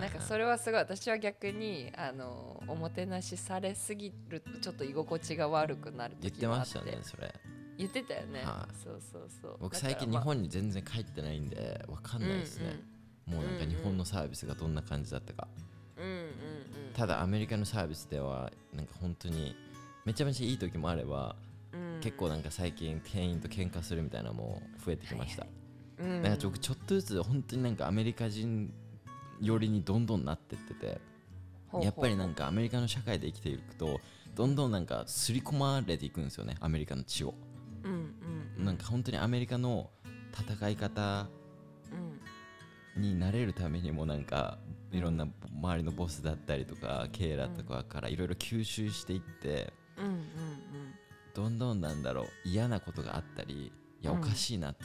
[0.00, 6.40] なんかそれはすごい私は逆にあのおもてなしされすぎるとちょっと居心地が悪くなる言って。
[6.40, 7.34] 時もあってましたねそれ。
[7.76, 8.76] 言ってたよね、はい。
[8.76, 9.56] そうそうそう。
[9.58, 12.78] 僕最近日本に全然帰ってないんでわかんないですね、
[13.24, 15.48] もうなんか日本のサービスがどんな感じだったか、
[16.94, 19.54] ただアメリカのサービスではなんか本当に
[20.04, 21.36] めちゃめちゃいい時もあれば、
[21.72, 22.00] うん。
[22.00, 25.46] 結構なんか最近店員と喧嘩するみたいなのも増えてきました、
[25.98, 26.22] うん。
[26.22, 28.72] なんか僕ちょっとずつ本当になんかアメリカ人
[29.40, 31.00] 寄りにどんどんなってってて
[31.80, 34.00] やっぱりなんかアメリカの社会で生きていくと
[34.34, 37.34] どんどんなんか刷り込まれていくんですよねアメリカの血を、
[37.84, 38.14] うんうん
[38.58, 38.64] うん。
[38.64, 39.90] なんか本当にアメリカの
[40.38, 41.39] 戦い方うん
[43.00, 44.58] になれるためにもなんか
[44.92, 50.20] いろんな周りのボスだったりとか経営だとかからいろいろ吸収していってうんうん
[51.34, 54.18] どんどんなんだろう嫌なことがあったりいやうん。
[54.18, 54.84] おかしいなって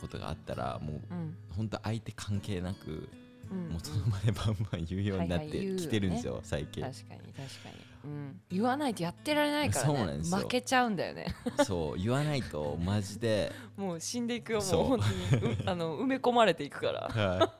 [0.00, 1.18] ことがあったらもううん。
[1.18, 3.08] うん本当相手関係なく
[3.50, 3.68] うん。
[3.70, 6.84] もうその場でバンバン言うようになってきてるんですよ最近。
[6.84, 10.22] 確かに確かに、うん、言わないとやってられないからね。
[10.22, 11.26] 負けちゃうんだよね。
[11.64, 13.52] そう言わないとマジで。
[13.76, 15.52] もう死んでいくよもう本当に。
[15.54, 17.00] う あの埋め込まれていくから。
[17.08, 17.54] は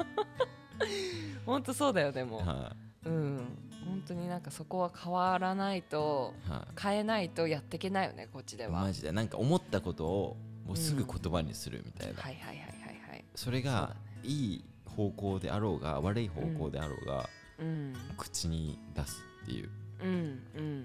[1.44, 2.40] 本当そうだよでも。
[2.40, 2.42] い。
[2.44, 3.58] はうん。
[3.86, 6.80] 本当になんかそこは変わらないといはい。
[6.80, 8.82] 変えないとやっていけないよねこっちでは。
[8.82, 9.12] マジで。
[9.12, 13.24] なんか思ったことをもうすぐ言葉にするみたいな、はいはいはいはいはい。
[13.34, 17.94] それがいい方向であろうが悪い方向であろうが、うん。
[18.16, 19.64] 口に出すっていう。
[19.64, 19.77] うんうん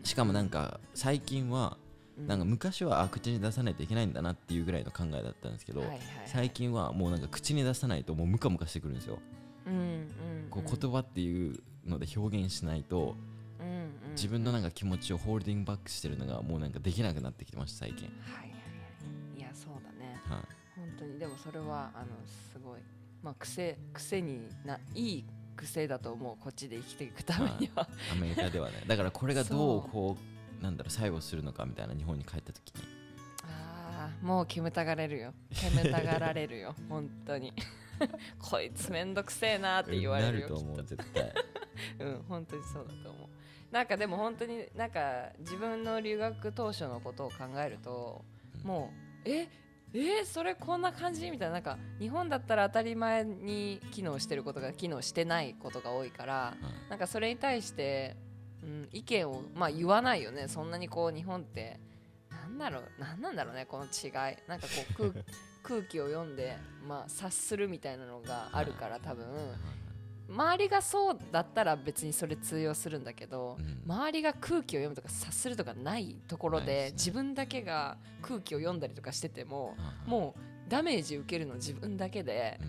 [0.04, 1.78] しかもなんか最近は
[2.18, 2.28] うん。
[2.28, 5.84] なんか昔はあ口に出さないといけないんだなっていうぐらいの考えだったんですけど、
[6.26, 9.20] 最近はもうなんか口に出さないともうムカムカしてくるんですよ、
[9.66, 10.08] うんうん
[10.52, 13.16] こう言葉っていうので表現しないと
[14.12, 18.56] 自分のなんか気持ちをホールディングバックしてるのがもうなんかできなくなってきてました最近、はいはいは
[19.36, 19.40] い。
[19.40, 20.22] いやそうだね。
[20.30, 20.40] はい。
[20.76, 21.18] 本当に。
[21.18, 22.80] でもそれはあのすごい
[23.24, 27.88] まあ癖癖にないい癖だと思うこっちで生きていくためには。
[28.12, 28.84] アメリカではね。
[28.88, 30.18] だからこれがどうこ
[30.60, 32.84] うなんだろう作用するのかみたいな日本に帰った時に。
[33.44, 35.34] あーもう煙たがれるよ。
[35.54, 37.54] 煙たがられるよ 本当に。
[38.40, 41.34] こいつめんどくせえなって言われるよなると思う絶対。
[42.00, 43.28] うん本当にそうだと思う。
[43.72, 48.24] なんかでも本当になんか自分の留学当初のことを考えると
[48.62, 48.68] うん。
[48.68, 48.92] も
[49.26, 49.48] うえ？
[49.94, 56.90] えそれこんな感じみたいななんか日本だったら当たり前に機能してることが機能してないことが多いからうん。
[56.90, 58.16] なんかそれに対して、
[58.64, 61.80] うん、意見を、まあ、言わないよねそんなにこう日本って。
[62.32, 64.36] なんだろうなんなんだろうねこの違い。
[64.48, 65.24] なんかこう空
[65.64, 69.26] 空気を読んで、まあ、察するみたいなのがあるから多分
[70.30, 73.82] 周りがそうだったら別にそれ通用するんだけど、うん。
[73.86, 76.92] 周りが空気を読むとか察するとかないところでね。
[76.94, 82.60] 自分だけが空気を読んだりとかしててもうんもうダメージ受けるの自分だけで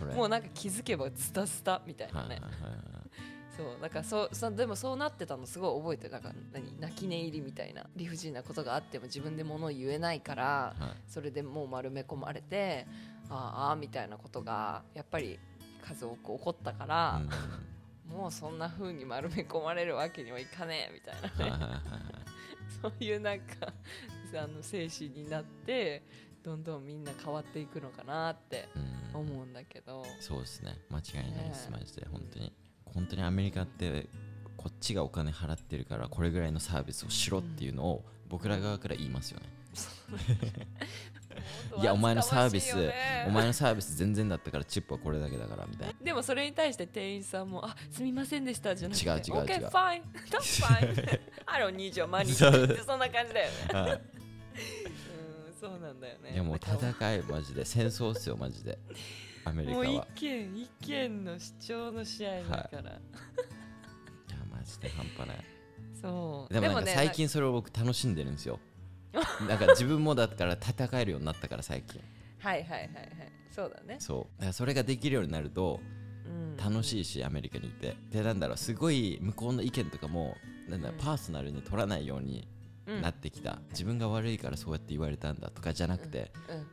[0.00, 2.40] うん もうなんか気づけばスタスタみたいなね。
[3.56, 6.12] そうだからそうそうでもそうなってたのすごい覚えてる。
[6.12, 6.80] なんか何？
[6.80, 10.96] 泣き寝入りみたいな理不尽なことがあっても自分で物を言えないからはい。
[11.06, 12.86] それでもう丸め込まれて
[13.28, 15.38] あーあーみたいなことがやっぱり
[15.86, 17.20] 数多く起こったから、
[18.08, 21.80] もうそんな風に丸め込まれるわけにはいかねえみたいなね。
[22.82, 23.72] そういうなんか
[24.36, 26.02] あの精神になって
[26.42, 29.20] どんどんみんな変わっていくのかなってうん。
[29.20, 30.76] 思うんだけど、そうですね。
[30.90, 32.06] 間違いないです、ねマジで。
[32.10, 32.52] 本当に。
[32.86, 34.08] 本当にアメリカって
[34.56, 39.46] こっちがお金払ってるからこれぐらいのサービスをしろっていうのを僕ら側から言いますよね、
[41.80, 45.94] いやお前のサービス、ねお前のサービス全然だったからチップはこれだけだからみたいな。
[46.02, 49.66] でもそれに対して店員さんも「あすみませんでした」じゃなくて違う違う違う。
[49.66, 53.56] OK fine that's fine I don't need your money そうってそんな感じだよね。
[53.72, 53.92] はい。
[53.92, 54.00] うん
[55.64, 56.34] そうなんだよね。
[56.34, 57.64] いやもう戦いマジで。
[57.64, 58.78] 戦争っすよマジで。
[59.46, 62.84] アメリカもうは意見意見の主張の試合だから、い。
[62.84, 63.00] や
[64.50, 65.44] マジで半端ない。
[66.02, 66.52] そう。
[66.52, 68.60] でもなんか最近それを僕楽しんでるんですよ
[69.48, 72.00] なんか自分もだから戦えるようになったから最近。
[72.38, 73.32] はいはいはいはい。
[73.50, 74.38] そうだね、そう。
[74.38, 75.80] だからそれができるようになると
[76.26, 77.96] うん、楽しいしアメリカにいて。
[78.10, 80.36] でなんだろうすごい向こうの意見とかも
[80.68, 81.04] なんだろううん。
[81.04, 82.48] パーソナルに取らないように
[82.86, 86.56] うんなってきた、自分が悪いからそうやって言われたんだとかじゃなくて、うん。
[86.56, 86.66] うん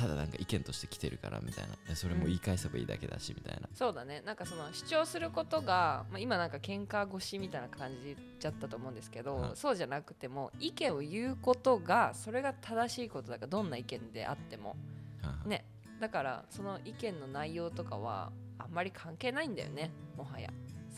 [0.00, 1.76] ただなんか意見として来てるからみたいな。
[1.86, 4.22] でそれも言い返せばいいだけだしみたいな、そうだね。
[4.24, 9.50] なんかその主張することが、まあ、今なんか喧嘩腰みたいな感じちゃったと思うんですけど、はい。
[9.54, 14.76] そうじゃなくても意見を言うことがそれが正しいことだからどんな意見であっても。
[15.22, 15.64] はね。
[16.00, 20.50] だからその意見の内容とかはあんまり関係ないんだよねもはや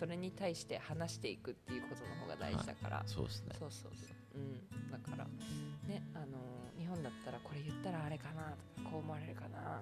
[0.03, 3.55] それに対して話していくっていうことの方が大事だから、あそうですね。
[3.57, 4.37] そうそうそう。
[4.37, 4.91] うん。
[4.91, 5.25] だから
[5.87, 6.27] ねあの
[6.77, 9.81] 日本だったらこれ言ったらあれかなとかこう思われるかな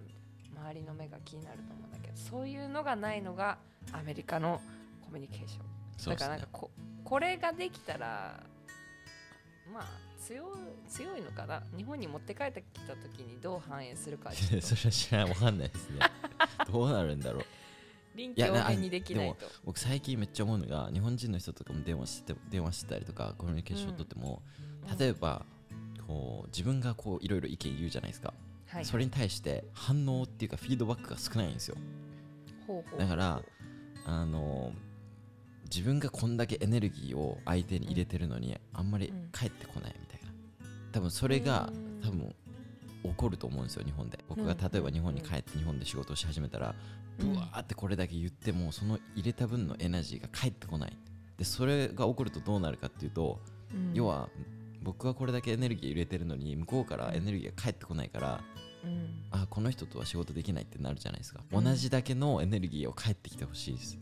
[0.55, 3.57] 周りの目が気になると思うんだけどそういうのがないのが
[3.93, 4.61] アメリカの
[5.01, 6.11] コミュニケーション。
[6.11, 6.17] ね。
[6.17, 6.71] だからなんかこ
[7.03, 8.45] これができたら
[9.73, 9.85] まあ
[10.23, 10.47] 強い
[10.87, 11.63] 強いのかな。
[11.75, 16.01] 日本に持って帰ってきた時にどう反映するかそれは知らないわかんないですね。
[16.71, 17.45] どうなるんだろう
[18.15, 19.47] 臨機応変にできないと。
[19.65, 24.43] 僕最近めっちゃ思うのが日本人の人とかも電話して電話してたりとかコミュニケーションを取っても、
[24.99, 25.45] 例えば
[26.07, 28.35] こう自分がこういろいろ意見言うじゃないですか、
[28.69, 28.85] はい。
[28.85, 31.77] それに対して反応っていうかフィードバックが少ないんですよ。
[32.99, 33.43] だから
[34.07, 34.73] あの
[35.65, 40.31] 自分がこんだけエネルギーを相手に入れてるのにあんまり返ってこないみたいな。
[40.93, 42.01] 多分それがうん。
[42.03, 42.35] 多分
[43.03, 44.19] 起こると思うんですよ日本で。
[44.29, 46.75] 僕が例えば日本に帰って日本で仕事をし始めたら
[47.19, 47.33] うん。
[47.33, 50.97] ブワーってこれだけ言ってもその入れた分のエナジーが返ってこない。
[51.39, 53.41] でそれが起こるとどうなるかっていうと
[53.75, 53.93] うん。
[53.95, 54.29] 要は
[54.83, 58.41] 僕はこれだけエネルギー入れてるのに向こうからエネルギーが返ってこないから
[58.85, 59.23] うん。
[59.31, 61.41] あこの人とは仕事できないってなるじゃないですか。
[61.53, 61.65] うん。
[61.65, 63.99] 同じだけのエネルギーを返ってきてほしいです。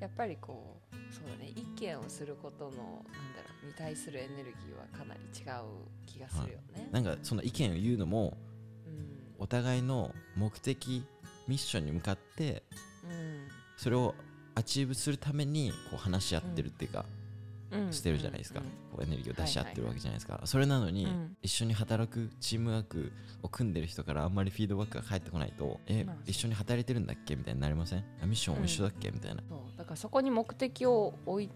[0.00, 0.71] やっぱりこう
[1.12, 1.52] そうだね。
[1.54, 5.64] 意見をすることのなんだろうに対するエネルギーはかなり違う
[6.06, 6.88] 気がするよね。
[6.90, 8.36] なんかその意見を言うのも
[8.86, 9.34] うん。
[9.38, 11.04] お互いの目的
[11.46, 12.62] ミッションに向かって
[13.04, 13.48] うん。
[13.76, 14.14] それを
[14.54, 17.04] achieve するためにこう話し合ってるっていうか、
[17.70, 17.92] うん。
[17.92, 21.34] してるじゃないですか、うんこうエネルギーを出し合ってるわけじゃないですか、それなのに、うん。
[21.42, 23.10] 一緒に働くチームワーク
[23.42, 27.34] を組んでる人からあんまりフィードバックが返ってこないとえ、まあ一緒に働いてるんだっけ？
[27.34, 28.04] みたいになりません？
[28.22, 29.42] あミッションも一緒だっけ、みたいな
[29.92, 31.50] からそこに目的を置い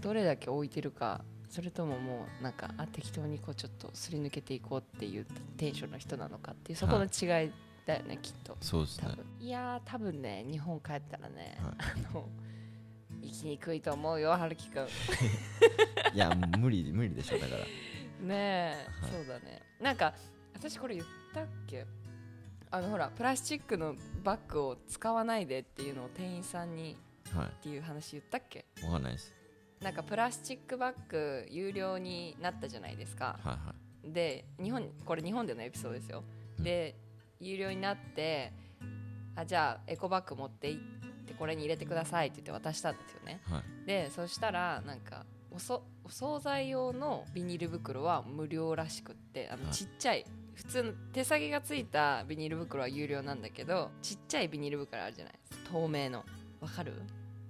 [0.00, 5.26] どれだけ置いてるかそれとももうなんかあ適当にこうちょっとすり抜けていこうっていう
[5.56, 7.52] テンションの人なのかっていうそこの違い
[7.84, 8.56] だよね、きっと。
[8.60, 9.08] そうですね。
[9.40, 11.74] いやー多分ね日本帰ったらね、はい。
[12.10, 12.28] あの
[13.22, 14.86] 生きにくいと思うよ春樹くん。
[16.14, 17.60] いや無理無理でしょだから。
[17.60, 17.66] ね
[18.28, 19.10] え、はい。
[19.12, 19.62] そうだね。
[19.80, 20.14] なんか
[20.54, 21.84] 私これ言ったっけ？
[22.70, 28.64] あのほらプラスチックのバッグを使わないでっていうのを店員さんにはっていう話言ったっけ？
[28.80, 29.34] いわかんないです。
[29.80, 33.38] なんかプラスチックバッグ有料になったじゃないですか。
[33.42, 34.12] はいはい。
[34.12, 36.22] で日本これ日本でのエピソードですよ、
[36.58, 36.64] うん。
[36.64, 36.96] で
[37.40, 38.52] 有料になって
[39.34, 40.82] あじゃあエコバッグ持って行っ
[41.26, 43.40] てこれに入れてくださいって言って渡したんですよね。
[43.44, 43.86] はい。
[43.86, 49.72] でそしたらなんかおそお惣菜用のビニール袋は無料らしくってあのはい。
[49.72, 55.70] ちっちゃい普通の手先がついたビニール袋は有料なんだけどちっちゃいビニール袋あるじゃないですか。
[55.72, 56.24] 透明の。
[56.60, 56.92] わかる？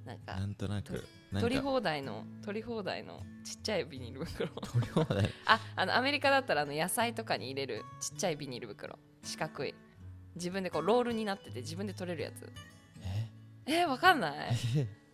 [0.05, 1.05] なんかなんとなく
[1.41, 4.49] 取りか放題の取り放題のちっちゃいビニール袋。
[4.49, 5.31] 取り放題。
[5.47, 8.99] ああのアメリカだったらあの野菜とかに入れるちっちゃいビニール袋。
[9.23, 9.75] 四角い。
[10.35, 12.53] 自分でこうロールになってて自分で取れるやつ。
[13.03, 13.29] え？
[13.67, 14.57] えー、わかんない。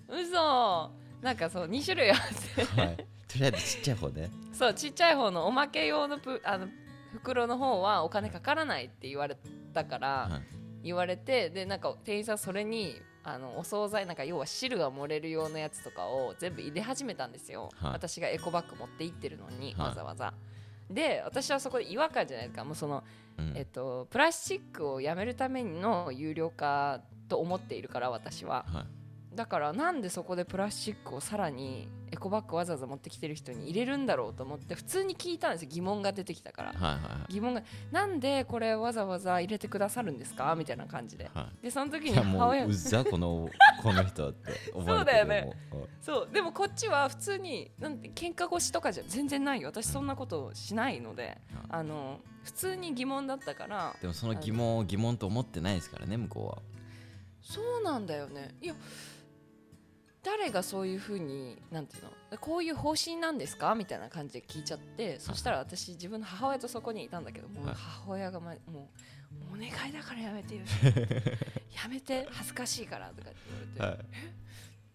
[0.09, 0.91] 嘘。
[1.21, 2.19] なんかそう2種類あっ
[2.57, 2.65] て。
[2.65, 2.97] はい。
[2.97, 6.69] とりあえずちっちゃい方でそうちっちゃい方のおまけ用のプあの
[7.13, 9.37] 袋の方はお金かからないって言われ
[9.75, 10.59] たから、はい。
[10.83, 13.03] 言われてでなんか店員さんそれに
[13.35, 17.93] あのお惣菜なんか要は汁が漏れる用のやつとかを全部入れ始めたんですよ、はい。
[17.93, 19.89] 私がエコバッグ持って行ってるのに、はい。
[19.89, 20.35] わざわざ。
[20.91, 22.65] で私はそこで違和感じゃないですか。
[22.65, 23.05] もうその、
[23.39, 23.53] うん。
[23.55, 28.65] えっと、プラスチックをやめるための有料化と思っているから私は。
[28.73, 28.98] はい
[29.39, 35.69] だからなんでそこでプラスチックをさらにエコバッグわざわざ持ってきてる人に入れるんだろうと思って普通に聞いたんですよ。
[35.71, 36.73] 疑問が出てきたから。
[36.73, 36.97] はいは
[37.29, 40.57] い疑問がなんでこれわざわざ入れてくださるんですか？
[40.57, 41.31] みたいな感じで。
[41.33, 41.63] はい。
[41.67, 42.67] でその時に母親。
[42.67, 43.49] うざこの
[43.81, 45.53] この人って思そうだよね。
[46.01, 46.29] そう。
[46.33, 49.69] でもこっちは普通になんて喧嘩腰とかじゃ全然ないよ。
[49.69, 53.95] 私そんなことしないのであの普通に疑問だったから。
[54.01, 56.59] でもその疑問を疑問と思ってないですからね向こ
[57.41, 58.55] そうなんだよね。
[58.61, 58.75] いや
[60.31, 63.75] 誰がそういうふうになんていうのこういう方針なんですか？
[63.75, 67.75] みたいな感じで聞いちゃってそしたら私自分の母親とそこにいたんだけどもうはい。
[67.77, 68.91] 母親が、ま、も
[69.53, 70.63] うお願いだからやめてよ。
[71.83, 73.39] やめて恥ずかしいからとかって
[73.79, 74.05] 言われて、は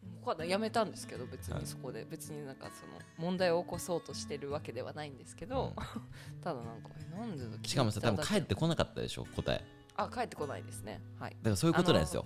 [0.03, 1.61] もうこうやめたんですけど別はい。
[1.61, 2.05] にそこで。
[2.05, 5.73] 別になんかその問題を起こそうとしてるわけではないんですけど、
[6.43, 9.57] ただなんかえなんでだいしかもさ多分帰ってこなかったでしょ答え。
[9.57, 11.01] だかあ帰ってこないですね。
[11.19, 11.37] はい。
[11.41, 12.25] らそういうことなんですよ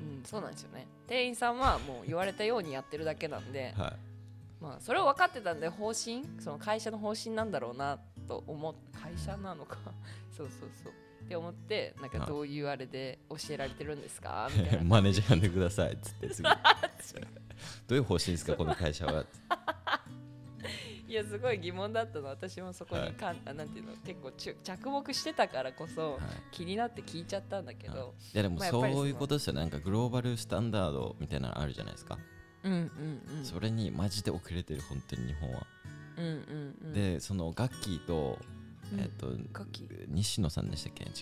[0.00, 0.86] うんそうなんですよね。
[1.06, 3.92] 店員さんはもう言われたようにやってるだけなんではい。
[4.62, 9.78] まあそれを分かってたんで方針その会社の方針なんだろうなと思っ会社なのか？
[10.36, 10.92] そうそうそう。
[11.24, 12.28] って思ってなんかはい。
[12.28, 14.48] どういうあれで教えられてるんですか？
[14.54, 14.84] みたいな。
[14.88, 16.48] マネージャー呼んでくださいっつってすぐ
[17.88, 19.24] どういう方針ですかこの会社は？
[21.10, 22.28] いやすごい疑問だったの。
[22.28, 26.20] 私もそこにかん、あなんていうの結構ちゅ着目してたからこそはい。
[26.52, 28.36] 気になって聞いちゃったんだけど、い。
[28.36, 29.54] やでもそういうことですよ。
[29.54, 32.16] ねなんかグローバルスタンダードみたいなのあるじゃないですか、
[32.62, 33.44] うんうんうん。
[33.44, 35.66] それにマジで遅れてる本当に日本は、
[36.16, 36.92] うんうんうん。
[36.92, 38.38] でそのガッキーと、
[38.92, 39.00] うん。
[39.00, 39.32] えっと
[40.06, 41.02] 西野さんでしたっけ？
[41.02, 41.12] 違う、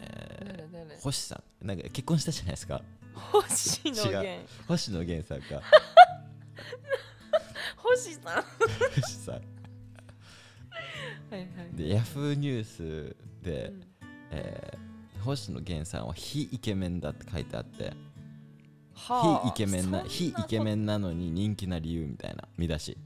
[0.00, 1.66] えー、星さん。
[1.66, 2.82] なんか結婚したじゃないですか。
[3.14, 5.60] 星野違源星野源さんか
[7.82, 8.44] 星さん。
[9.00, 9.34] 星さん。
[9.34, 9.40] は
[11.32, 11.48] いはい。
[11.76, 13.82] でヤフーニュースで、うん。
[14.30, 14.88] えー
[15.24, 17.92] 星野源さんは非イケメンだって書いてあって
[18.94, 22.96] はあ非イケメンな非イケメンなのに人気な理由みたいな見出し。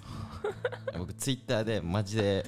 [0.98, 2.44] 僕ツイッターでマジで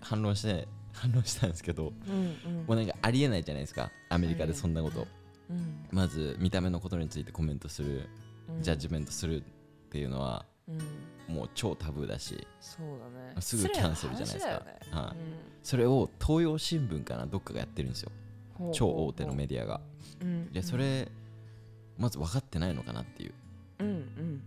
[0.00, 2.66] 反論して反論したんですけどうんうん。
[2.66, 5.06] もうなんかありえないじゃないですかアメリカでそんなこと。
[5.50, 5.86] うん。
[5.90, 8.08] まず見た目のことについてコメントする
[8.48, 8.62] うん。
[8.62, 9.44] ジャッジメントするっ
[9.90, 11.34] ていうのはうん。
[11.34, 12.46] もう超タブーだし。
[12.60, 13.40] そうだね。
[13.40, 14.52] すぐキャンセルじゃないですか。
[14.52, 14.78] ね。
[14.90, 15.16] はい。
[15.62, 18.12] それを東洋新聞かなどっかがやってるんですよ。
[18.60, 19.80] うん超大手のメディアが。
[20.20, 20.50] うん。
[20.52, 21.08] いやそれ
[21.96, 23.34] まず分かってないのかなっていう。
[23.80, 24.42] うんうん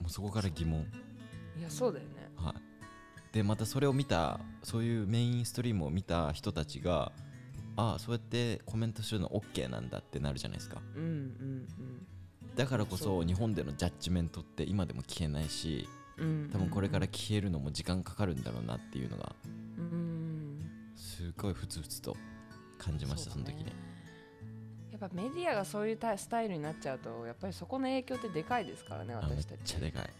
[0.00, 0.80] もうそこから疑問。
[0.80, 2.10] うんいやそうだよね。
[2.36, 3.32] はい。
[3.32, 7.12] でまたそれを見たそういうメインストリームを見た人たちが
[7.76, 10.80] ああそうやってコメントするの OK なんだってなるじゃないですか。
[10.94, 11.68] うんうん
[12.58, 16.26] だからこそ日本でのジャッジメントって今でも消えないしうん。
[16.26, 19.32] うん多分これから消えるのも時間かかるんだろうなっていうのが
[19.78, 20.58] うん。
[20.96, 22.16] すごいふつふつと
[22.76, 23.64] 感じましたそ,、の時に。
[23.66, 23.72] ね
[24.90, 29.60] やっぱメディアがそういうスタイルになっちゃうとやっぱりそこの影響ってでかいですからね私たち。
[29.62, 30.10] ちゃでかい。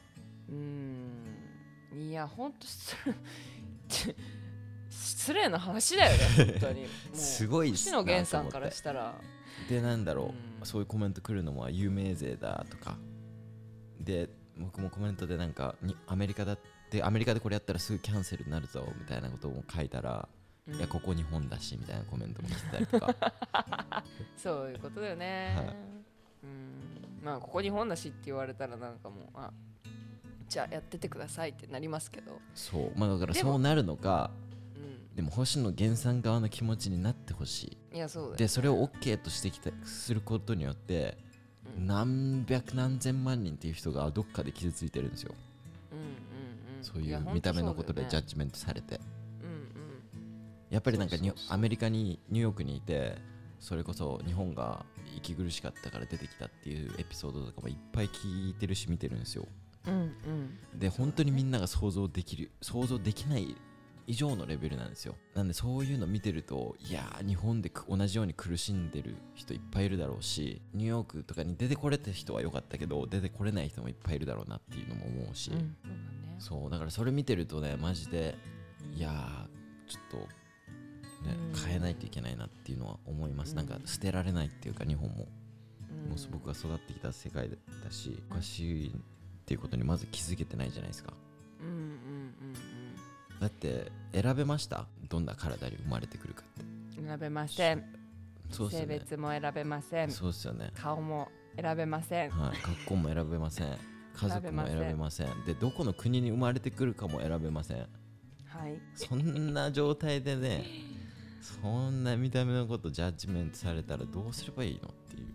[0.51, 1.25] うん。
[1.99, 2.95] いやほんと失
[4.07, 4.15] 礼
[4.91, 6.83] 失礼な話だよね本当に。
[6.87, 9.21] もうすごい星な野源さんからしたら
[9.69, 10.27] でなんだろう、
[10.61, 10.67] うん。
[10.67, 12.97] そういうコメント来るのは有名税だとか。
[14.01, 16.59] で僕もコメントでなんかにアメリカだっ
[16.91, 20.29] てアメリカでこれやったらすぐキャンセルになるぞみたいなことも書いたら、
[20.67, 20.75] うん。
[20.75, 23.33] いやここ日本だしみたいなコメントも来てたりとか。
[24.37, 25.67] そういうことだよね、はい。
[26.45, 27.25] うん。
[27.25, 29.51] まあここ日本だしって言われたらなんかもうあ
[30.49, 32.99] じゃあやっててくださいってなりますけど、そう。
[32.99, 34.31] まあだからでもそうなるのか
[34.77, 34.79] う
[35.13, 37.97] ん、でも星野源さん側の気持ちになってほしい。
[37.97, 41.17] いやそうだよでそれを OK としてきたすることによって
[41.79, 41.87] うん。
[41.87, 45.35] 何百何千万人っていう人がどっかで傷ついてるんですよ。
[45.93, 46.05] うんうん
[46.79, 46.85] うん。
[46.85, 49.01] そういやう見た目のことでジャッッジメントされて。
[49.43, 49.69] うんうん。
[50.71, 51.55] やっぱりなんかにそうそうそう。
[51.55, 53.17] アメリカにニューヨークにいて
[53.61, 54.85] それこそ日本が
[55.17, 59.47] 息苦しかったから出てきたっていうエピソードとかもいっぱい聞いてるし見てるんですよ。
[59.87, 60.79] うんうん。
[60.79, 63.57] で本当にみんなが想像できる想像できない
[64.09, 65.15] 以上のレベルなんですよ。
[65.35, 75.77] なんでそういうの見てるといやー日本でく同じように苦しんでる人いっぱいいるだろうしニューヨークとかに出てこれた人は良かったけど出てこれない人もいっぱいいるだろうなっていうのも思うし、うん
[76.41, 78.39] そうだからそれ見てるとねマジで
[78.95, 80.17] いやーちょっと
[81.29, 81.61] ねうん。
[81.61, 83.57] 変えないといけないなっていうのは思います、うん。
[83.57, 85.27] なんか捨てられないっていうか日本も、
[85.91, 86.11] うん。
[86.11, 87.57] もう僕が育ってきた世界だ
[87.91, 88.93] しおかしいっ
[89.45, 91.13] ていうことにまず気づけてないじゃないですか。
[91.61, 92.88] うんうんうん
[93.41, 94.87] だって選べました？
[95.09, 96.63] どんな体に生まれてくるかって。
[96.63, 96.79] うん
[97.09, 97.79] 選べません。
[98.51, 98.99] 性そうですよね。
[98.99, 100.11] 別も選べません。
[100.11, 100.71] そうですよね。
[100.75, 101.29] 顔も
[101.61, 102.31] 選べません。
[102.31, 102.57] はい。
[102.61, 103.79] 学校も選べません。
[104.15, 105.45] 家族も選べません。
[105.45, 107.79] でどこの国に生まれてくるかも選べません。
[108.47, 108.81] はい。
[108.97, 110.65] そんな状態でね
[111.41, 115.27] そんな見た目のことジャッジメントされたらどうすればいいのっていう。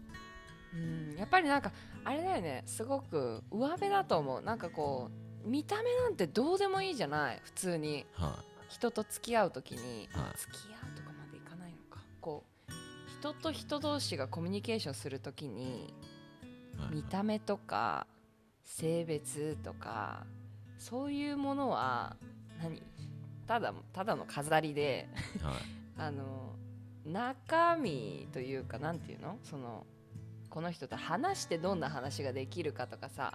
[0.74, 1.18] うん。
[1.18, 1.72] やっぱりなんか
[2.04, 2.64] あれだよね。
[2.66, 4.42] すごく上辺だと思う。
[4.42, 7.42] なんかこう見た目なんてどうでもいいじゃない？
[7.44, 8.06] 普通に。
[8.14, 8.38] は
[8.70, 10.38] 人と付き合う時に、はい。
[10.38, 12.02] 付き合うとかまでいかないのか。
[12.22, 12.72] こう
[13.20, 15.94] 人と人同士がコミュニケーションする時に
[16.76, 16.96] いはい。
[16.96, 18.08] 見た目とか
[18.64, 20.26] 性別とか
[20.80, 22.16] そういうものは
[22.62, 22.82] 何？
[23.46, 25.08] ただただの飾りで
[25.42, 25.54] はい。
[25.98, 26.56] あの
[27.06, 29.38] 中身というかなんていうの？
[29.44, 29.86] その
[30.50, 33.34] この人と話してどんな話ができるかとかさ、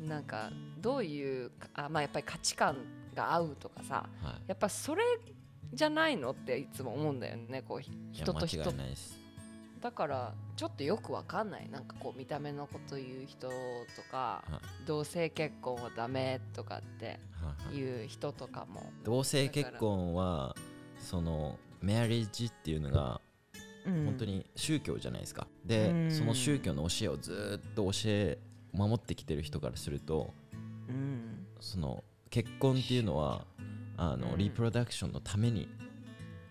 [0.00, 2.76] なんかどういうあ、まあ、やっぱり価値観
[3.14, 4.24] が合うとかさはい。
[4.26, 5.02] はいやっぱそれ
[5.72, 8.72] じゃないのっていつも思うんだよねこう人と人
[9.80, 11.68] だからちょっとよくわかんない。
[11.70, 13.52] なんかこう見た目のこと言う人と
[14.10, 20.54] かは同性結婚はダメとかってはいう人とかも、同性結婚は
[20.98, 23.20] そのメアリッジっていうのが
[23.86, 24.04] うん。
[24.04, 26.10] 本当に宗教じゃないですか、で、うん。
[26.10, 28.38] その宗教の教えをずーっと教え
[28.72, 30.32] 守ってきてる人からすると
[30.88, 31.46] うん。
[31.60, 33.44] その結婚っていうのは
[33.96, 34.38] あの、うん。
[34.38, 35.68] リプロダクションのために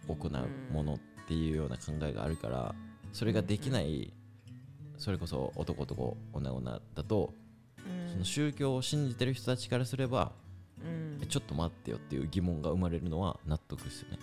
[0.07, 2.75] 行うものっていうような考えがあるから
[3.13, 4.13] それができない
[4.97, 7.33] それこそ男男女女だと
[7.87, 8.11] うん。
[8.11, 10.31] その宗教を信じてる人たちからすれば
[11.27, 14.19] ちょっと待ってよっていう疑問が生まれるのは納得ですよね。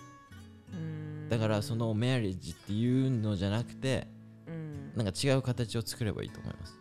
[0.73, 1.29] うん。
[1.29, 4.07] だからそのメアリッジっていうのじゃなくて
[4.47, 4.91] うん。
[4.95, 6.79] なんか違う形を作ればいいと思います、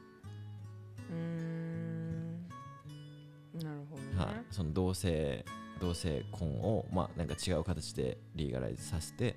[4.56, 5.44] その同性
[5.82, 9.36] 同性婚をまあなんか違う形でリーガライズさせて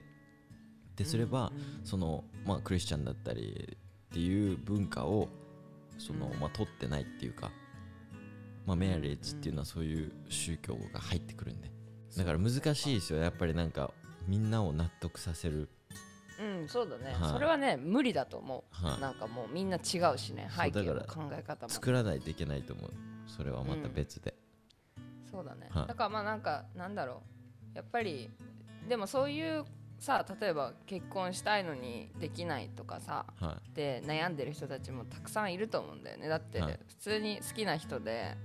[0.95, 1.85] ですれば、うん。
[1.85, 3.77] そのまあクリスチャンだったり
[4.11, 5.27] っていう文化を
[5.97, 6.39] その、うん。
[6.39, 7.51] まあ取ってないっていうか、
[8.65, 11.69] まあ、メアリッジっていうのはそういう宗教が入ってくるんで。
[12.15, 13.19] だから難しいですよ。
[13.19, 13.91] やっぱりなんか
[14.25, 15.67] みんなを納得させる、
[16.39, 17.31] うんそうだね、はい。
[17.31, 19.01] それはね無理だと思う、はい。
[19.01, 20.49] なんかもうみんな違うしね。
[20.49, 21.69] 背景の考え方も。
[21.69, 22.91] 作らないといけないと思う。
[23.27, 24.33] それはまた別で、
[25.39, 25.87] そうだね、はい。
[25.87, 27.23] だからまあなんかなんだろ
[27.73, 27.77] う。
[27.77, 28.29] やっぱり
[28.89, 29.63] でもそういう
[29.99, 36.27] さ例えば結婚したいのにできないとかさはで悩んでる人たちもたくさんいると思うんだよね。
[36.27, 36.79] だってはい。
[36.87, 38.35] 普通に好きな人で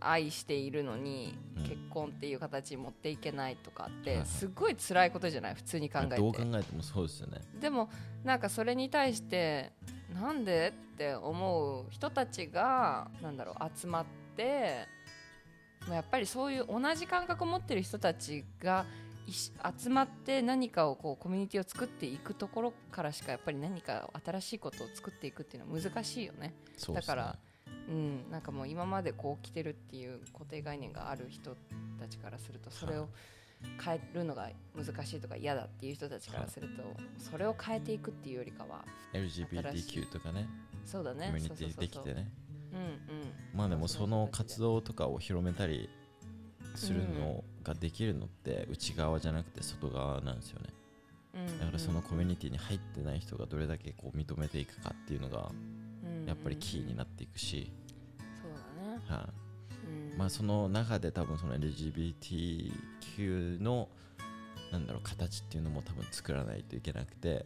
[0.00, 1.62] 愛しているのにうん。
[1.64, 5.54] 結婚っていう形に持っていけないとかってすごい辛いことじゃない？
[5.54, 6.16] 普通に考えて。
[6.16, 7.40] どう考えてもそうですよね。
[7.60, 7.90] でも
[8.24, 9.72] なんかそれに対して
[10.14, 10.72] なんで？
[10.94, 14.04] って思う人たちがなんだろう集まっ
[14.34, 14.95] てまあ
[15.94, 18.84] やっぱりそういう同じ感覚を持ってる人たちが
[19.78, 26.54] 集まって何かをこうコミュニティを作っていくところからしかやっぱり何か新しいことを作っていくっていうのは難しいよね。
[26.88, 26.94] ね。
[26.94, 27.36] だから
[27.88, 31.56] うん、なんかもう今までこう来てるっていう固定概念がある人
[32.00, 33.08] たちからするとそれを
[33.82, 36.82] 変えるのが難しいとか嫌だっていう人たちからすると
[37.18, 40.48] それを変えていくっていうよりかは LGBTQ とかね。
[40.84, 41.28] そうだね。
[41.28, 42.30] コミュニティできてね
[43.54, 45.88] まあでもその活動とかを広めたり
[46.74, 50.68] するのができるのって内側じゃなくて外側なんですよね。
[50.68, 55.50] うんだからそのコミュニティに入ってない人がどれだけこう認めていくかっていうのが
[56.26, 57.70] やっぱりキーになっていくし、
[58.42, 59.28] そうだね、は
[60.16, 63.88] まあその中で多分その LGBTQ の
[64.72, 67.44] なんだろう形っていうのも多分作らないといけなくて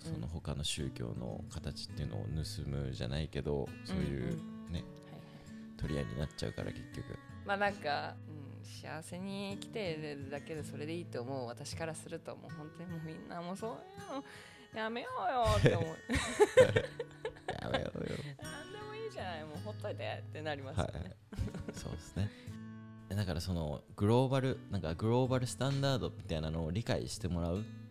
[0.00, 4.36] その他の宗教の形っていうのを盗むじゃないけどそういう
[4.70, 4.84] ね
[5.76, 7.74] 取り合いになっちゃうから結局まあなん。
[7.74, 11.46] か、うん、幸せに生きてるだけでそれでいいと思う。
[11.46, 13.70] 私からするともう本当にもうみんなもうそう。
[13.70, 14.24] いうの
[14.74, 15.96] やめようよって思う。
[17.62, 18.06] やめようよ
[18.40, 21.16] 何でもいいじゃないもうほっといてってなりますよね、はい
[21.74, 22.30] そうですね。
[23.10, 27.81] えだからそのグローバルなんかグローバルスタンダードみたいなのを理解してもらううん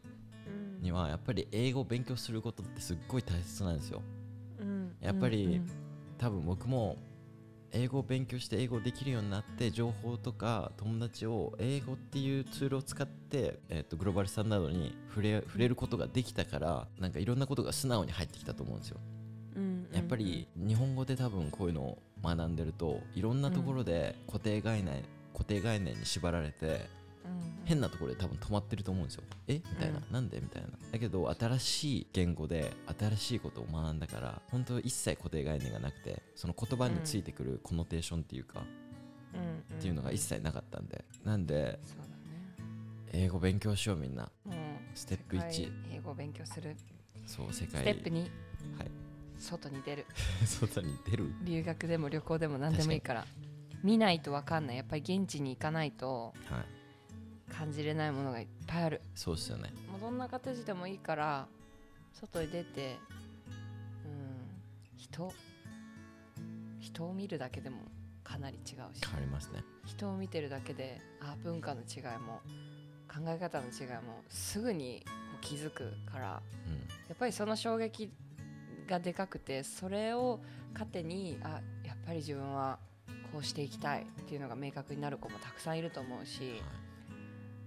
[0.82, 4.02] にはやっぱり英語を勉強することってすっごい大切なんですよ。
[4.60, 4.96] うん。
[5.00, 5.68] やっぱりうん
[6.18, 6.98] 多分僕も
[7.72, 19.00] 英語を勉強して英語できるようになって情報とか友達を英語っていうツールを使って、えー、とグローバルスタンダードに触れ触れることができたからなんかいろんなことが素直に入ってきたと思うんですよ。
[19.56, 25.04] うんやっぱり日本語で多分こういうのを学んでるといろんなところで固定概念、
[25.34, 27.01] 固定概念に縛られてうん
[27.66, 29.24] 変なところで多分止まってると思うんですよ。
[29.48, 29.54] え？
[29.56, 30.14] みたいな、うん。
[30.14, 30.40] なんで？
[30.42, 30.70] みたいな。
[30.92, 38.64] だけど新しい言語で新しいことを学んだから本当一切固定概念がなくてその言葉についてくるコノテーションっていうか、
[39.34, 41.06] うんっていうのが一切なかったんで。
[41.24, 42.06] なんでそうだ
[43.14, 44.30] 英語勉強しようみんな。
[44.96, 46.76] ステップ1世界英語を勉強する。
[47.26, 47.82] そう世界。
[47.82, 48.30] ステップ2はい。
[49.38, 50.06] 外に出る。
[50.46, 51.34] 外に出る？
[51.44, 53.26] 留学でも旅行でも何でもいいから。
[53.84, 54.78] 見ないと分かんない。
[54.78, 56.34] やっぱり現地に行かないと。
[56.46, 56.81] はい
[57.52, 59.02] 感じれないものがいっぱいある。
[59.16, 59.72] そうですよね。
[59.92, 61.48] もうどんな形でもいいから
[62.14, 62.98] 外に出て
[64.06, 65.32] うん人
[66.80, 67.78] 人を見るだけでも
[68.24, 69.06] かなり違うし。
[69.06, 69.64] 変わりますね。
[69.86, 72.42] 人を見てるだけであ文化の違いも
[73.08, 75.06] 考え方の違いもすぐに
[75.42, 76.74] 気づくからうん。
[77.08, 78.12] やっぱりその衝撃
[78.88, 80.40] がでかくてそれを
[80.74, 82.80] 糧にあやっぱり自分は
[83.32, 86.62] こうしていきたいっていうのが明確になる子もたくさんいると思うし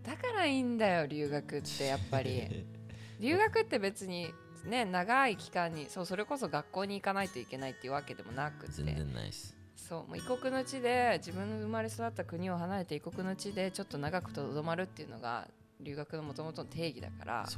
[0.04, 2.66] だからいいんだよ留学ってやっぱり。
[3.20, 4.32] 留学って別に
[4.64, 8.94] ね長い期間にそうそれこそ学校に行かないといけないっていうわけでもなく全て。
[8.94, 9.56] 然ないです。
[9.76, 15.48] そうもう異国の地で自分の生まれ育った国を離れて異国の地でちょっと長くとどまるっていうのが
[15.80, 17.48] 留学のもともとの定義だから。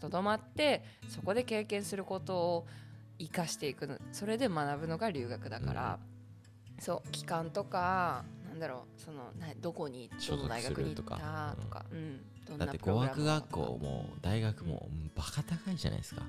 [0.00, 2.66] とどまってそこで経験することを
[3.18, 5.98] 生かしていくのそれで学ぶのが留学だから、
[6.80, 8.24] そう期間とか
[8.56, 12.20] なんだろうそのなどこにどの大学に行ったとかうん。
[12.46, 16.22] どんなだって語学学校も大学もバカ高いじゃないですか。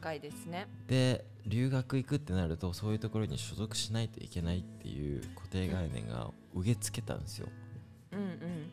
[0.00, 0.68] 高いですね。
[0.86, 7.48] で留学行くってなるとそういうところに所属しないといけないっていう固定概念が植え付けたんですよ、
[8.12, 8.70] うんうん。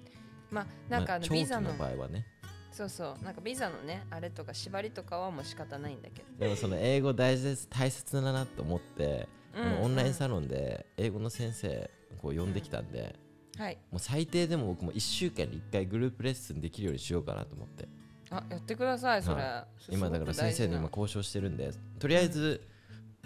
[0.52, 2.28] まあなんかあのまあビザの場合はね。
[2.72, 3.24] そうそう。
[3.24, 11.90] なんかビザのねあれとか縛りとかはもう仕方ないんだけど、でもその英語大切大切だなと思って、このオンラインサロロンで英語の先生
[12.24, 13.16] こう呼んできたんで、
[13.60, 13.78] ンはい。
[13.92, 17.88] もう最低でも僕も1週間に1回グループレッスンできるようにしようかなと思って。
[18.32, 22.62] あやってくださいそれ、はそれ今だから先生に今交渉してるんでとりあえず、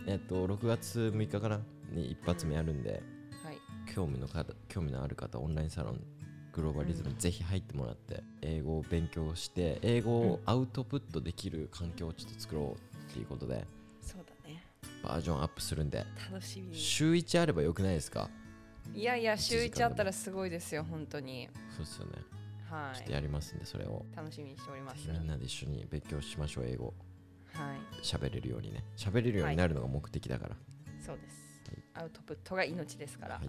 [0.06, 3.04] えっと6月6日かなに一発目やるんで、
[3.44, 3.58] はい。
[3.94, 6.02] 興味の方興味のある方オンラインサロン
[6.52, 13.64] グローバリズムにぜひ入ってもらって英語を勉強して英語をアウトプットできる環境をちょっと作ろうっていうことで
[14.02, 14.64] そうだね。
[15.04, 16.04] バージョンアップするんで。
[16.32, 18.30] 楽しみ週1あればよくないですか？
[18.94, 20.04] いやいや週一時間でも1あった。
[20.06, 22.12] らすごいですよ本当にそうですよね。
[22.70, 22.98] はい。
[22.98, 24.06] ちょっとやりますんでそれを。
[24.16, 25.10] 楽しみにしております。
[25.10, 26.94] みんなで一緒に勉強しましょう英語。
[27.54, 27.78] はい。
[28.04, 28.84] 喋れるようにね。
[28.98, 30.56] 喋れるようになるのが目的だから、
[31.00, 31.38] そうです、
[31.94, 33.36] アウトプットが命ですから。
[33.36, 33.42] は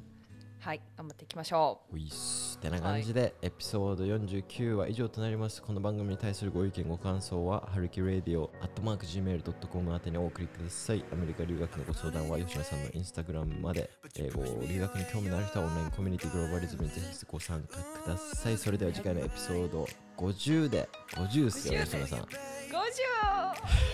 [0.60, 1.98] はいい、頑張っていきましょう。
[1.98, 2.58] いっす。
[2.58, 5.62] てな感じで、エピソード49は以上となります。
[5.62, 11.04] この番組に対するご意見ご感想はハルキラディオアットマーク Gmail.com 宛てにお送りください。
[11.12, 18.58] アメリカ留学のご相談は吉野さんのインスタグラムまで英語留学に興味のある人はオンラインコミュニティグローバリズムにぜひご参加ください。
[18.58, 19.86] それでは次回のエピソード
[20.16, 22.18] 50で50っすよ吉野さん。
[22.18, 22.28] う50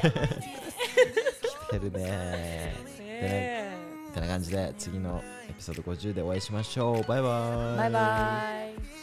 [1.69, 3.64] 来てるね
[4.15, 7.03] てな感じで次のエピソード50でお会いしましょう。
[7.09, 7.77] バイバーイ。
[7.77, 8.41] バイバ
[8.91, 8.94] イ。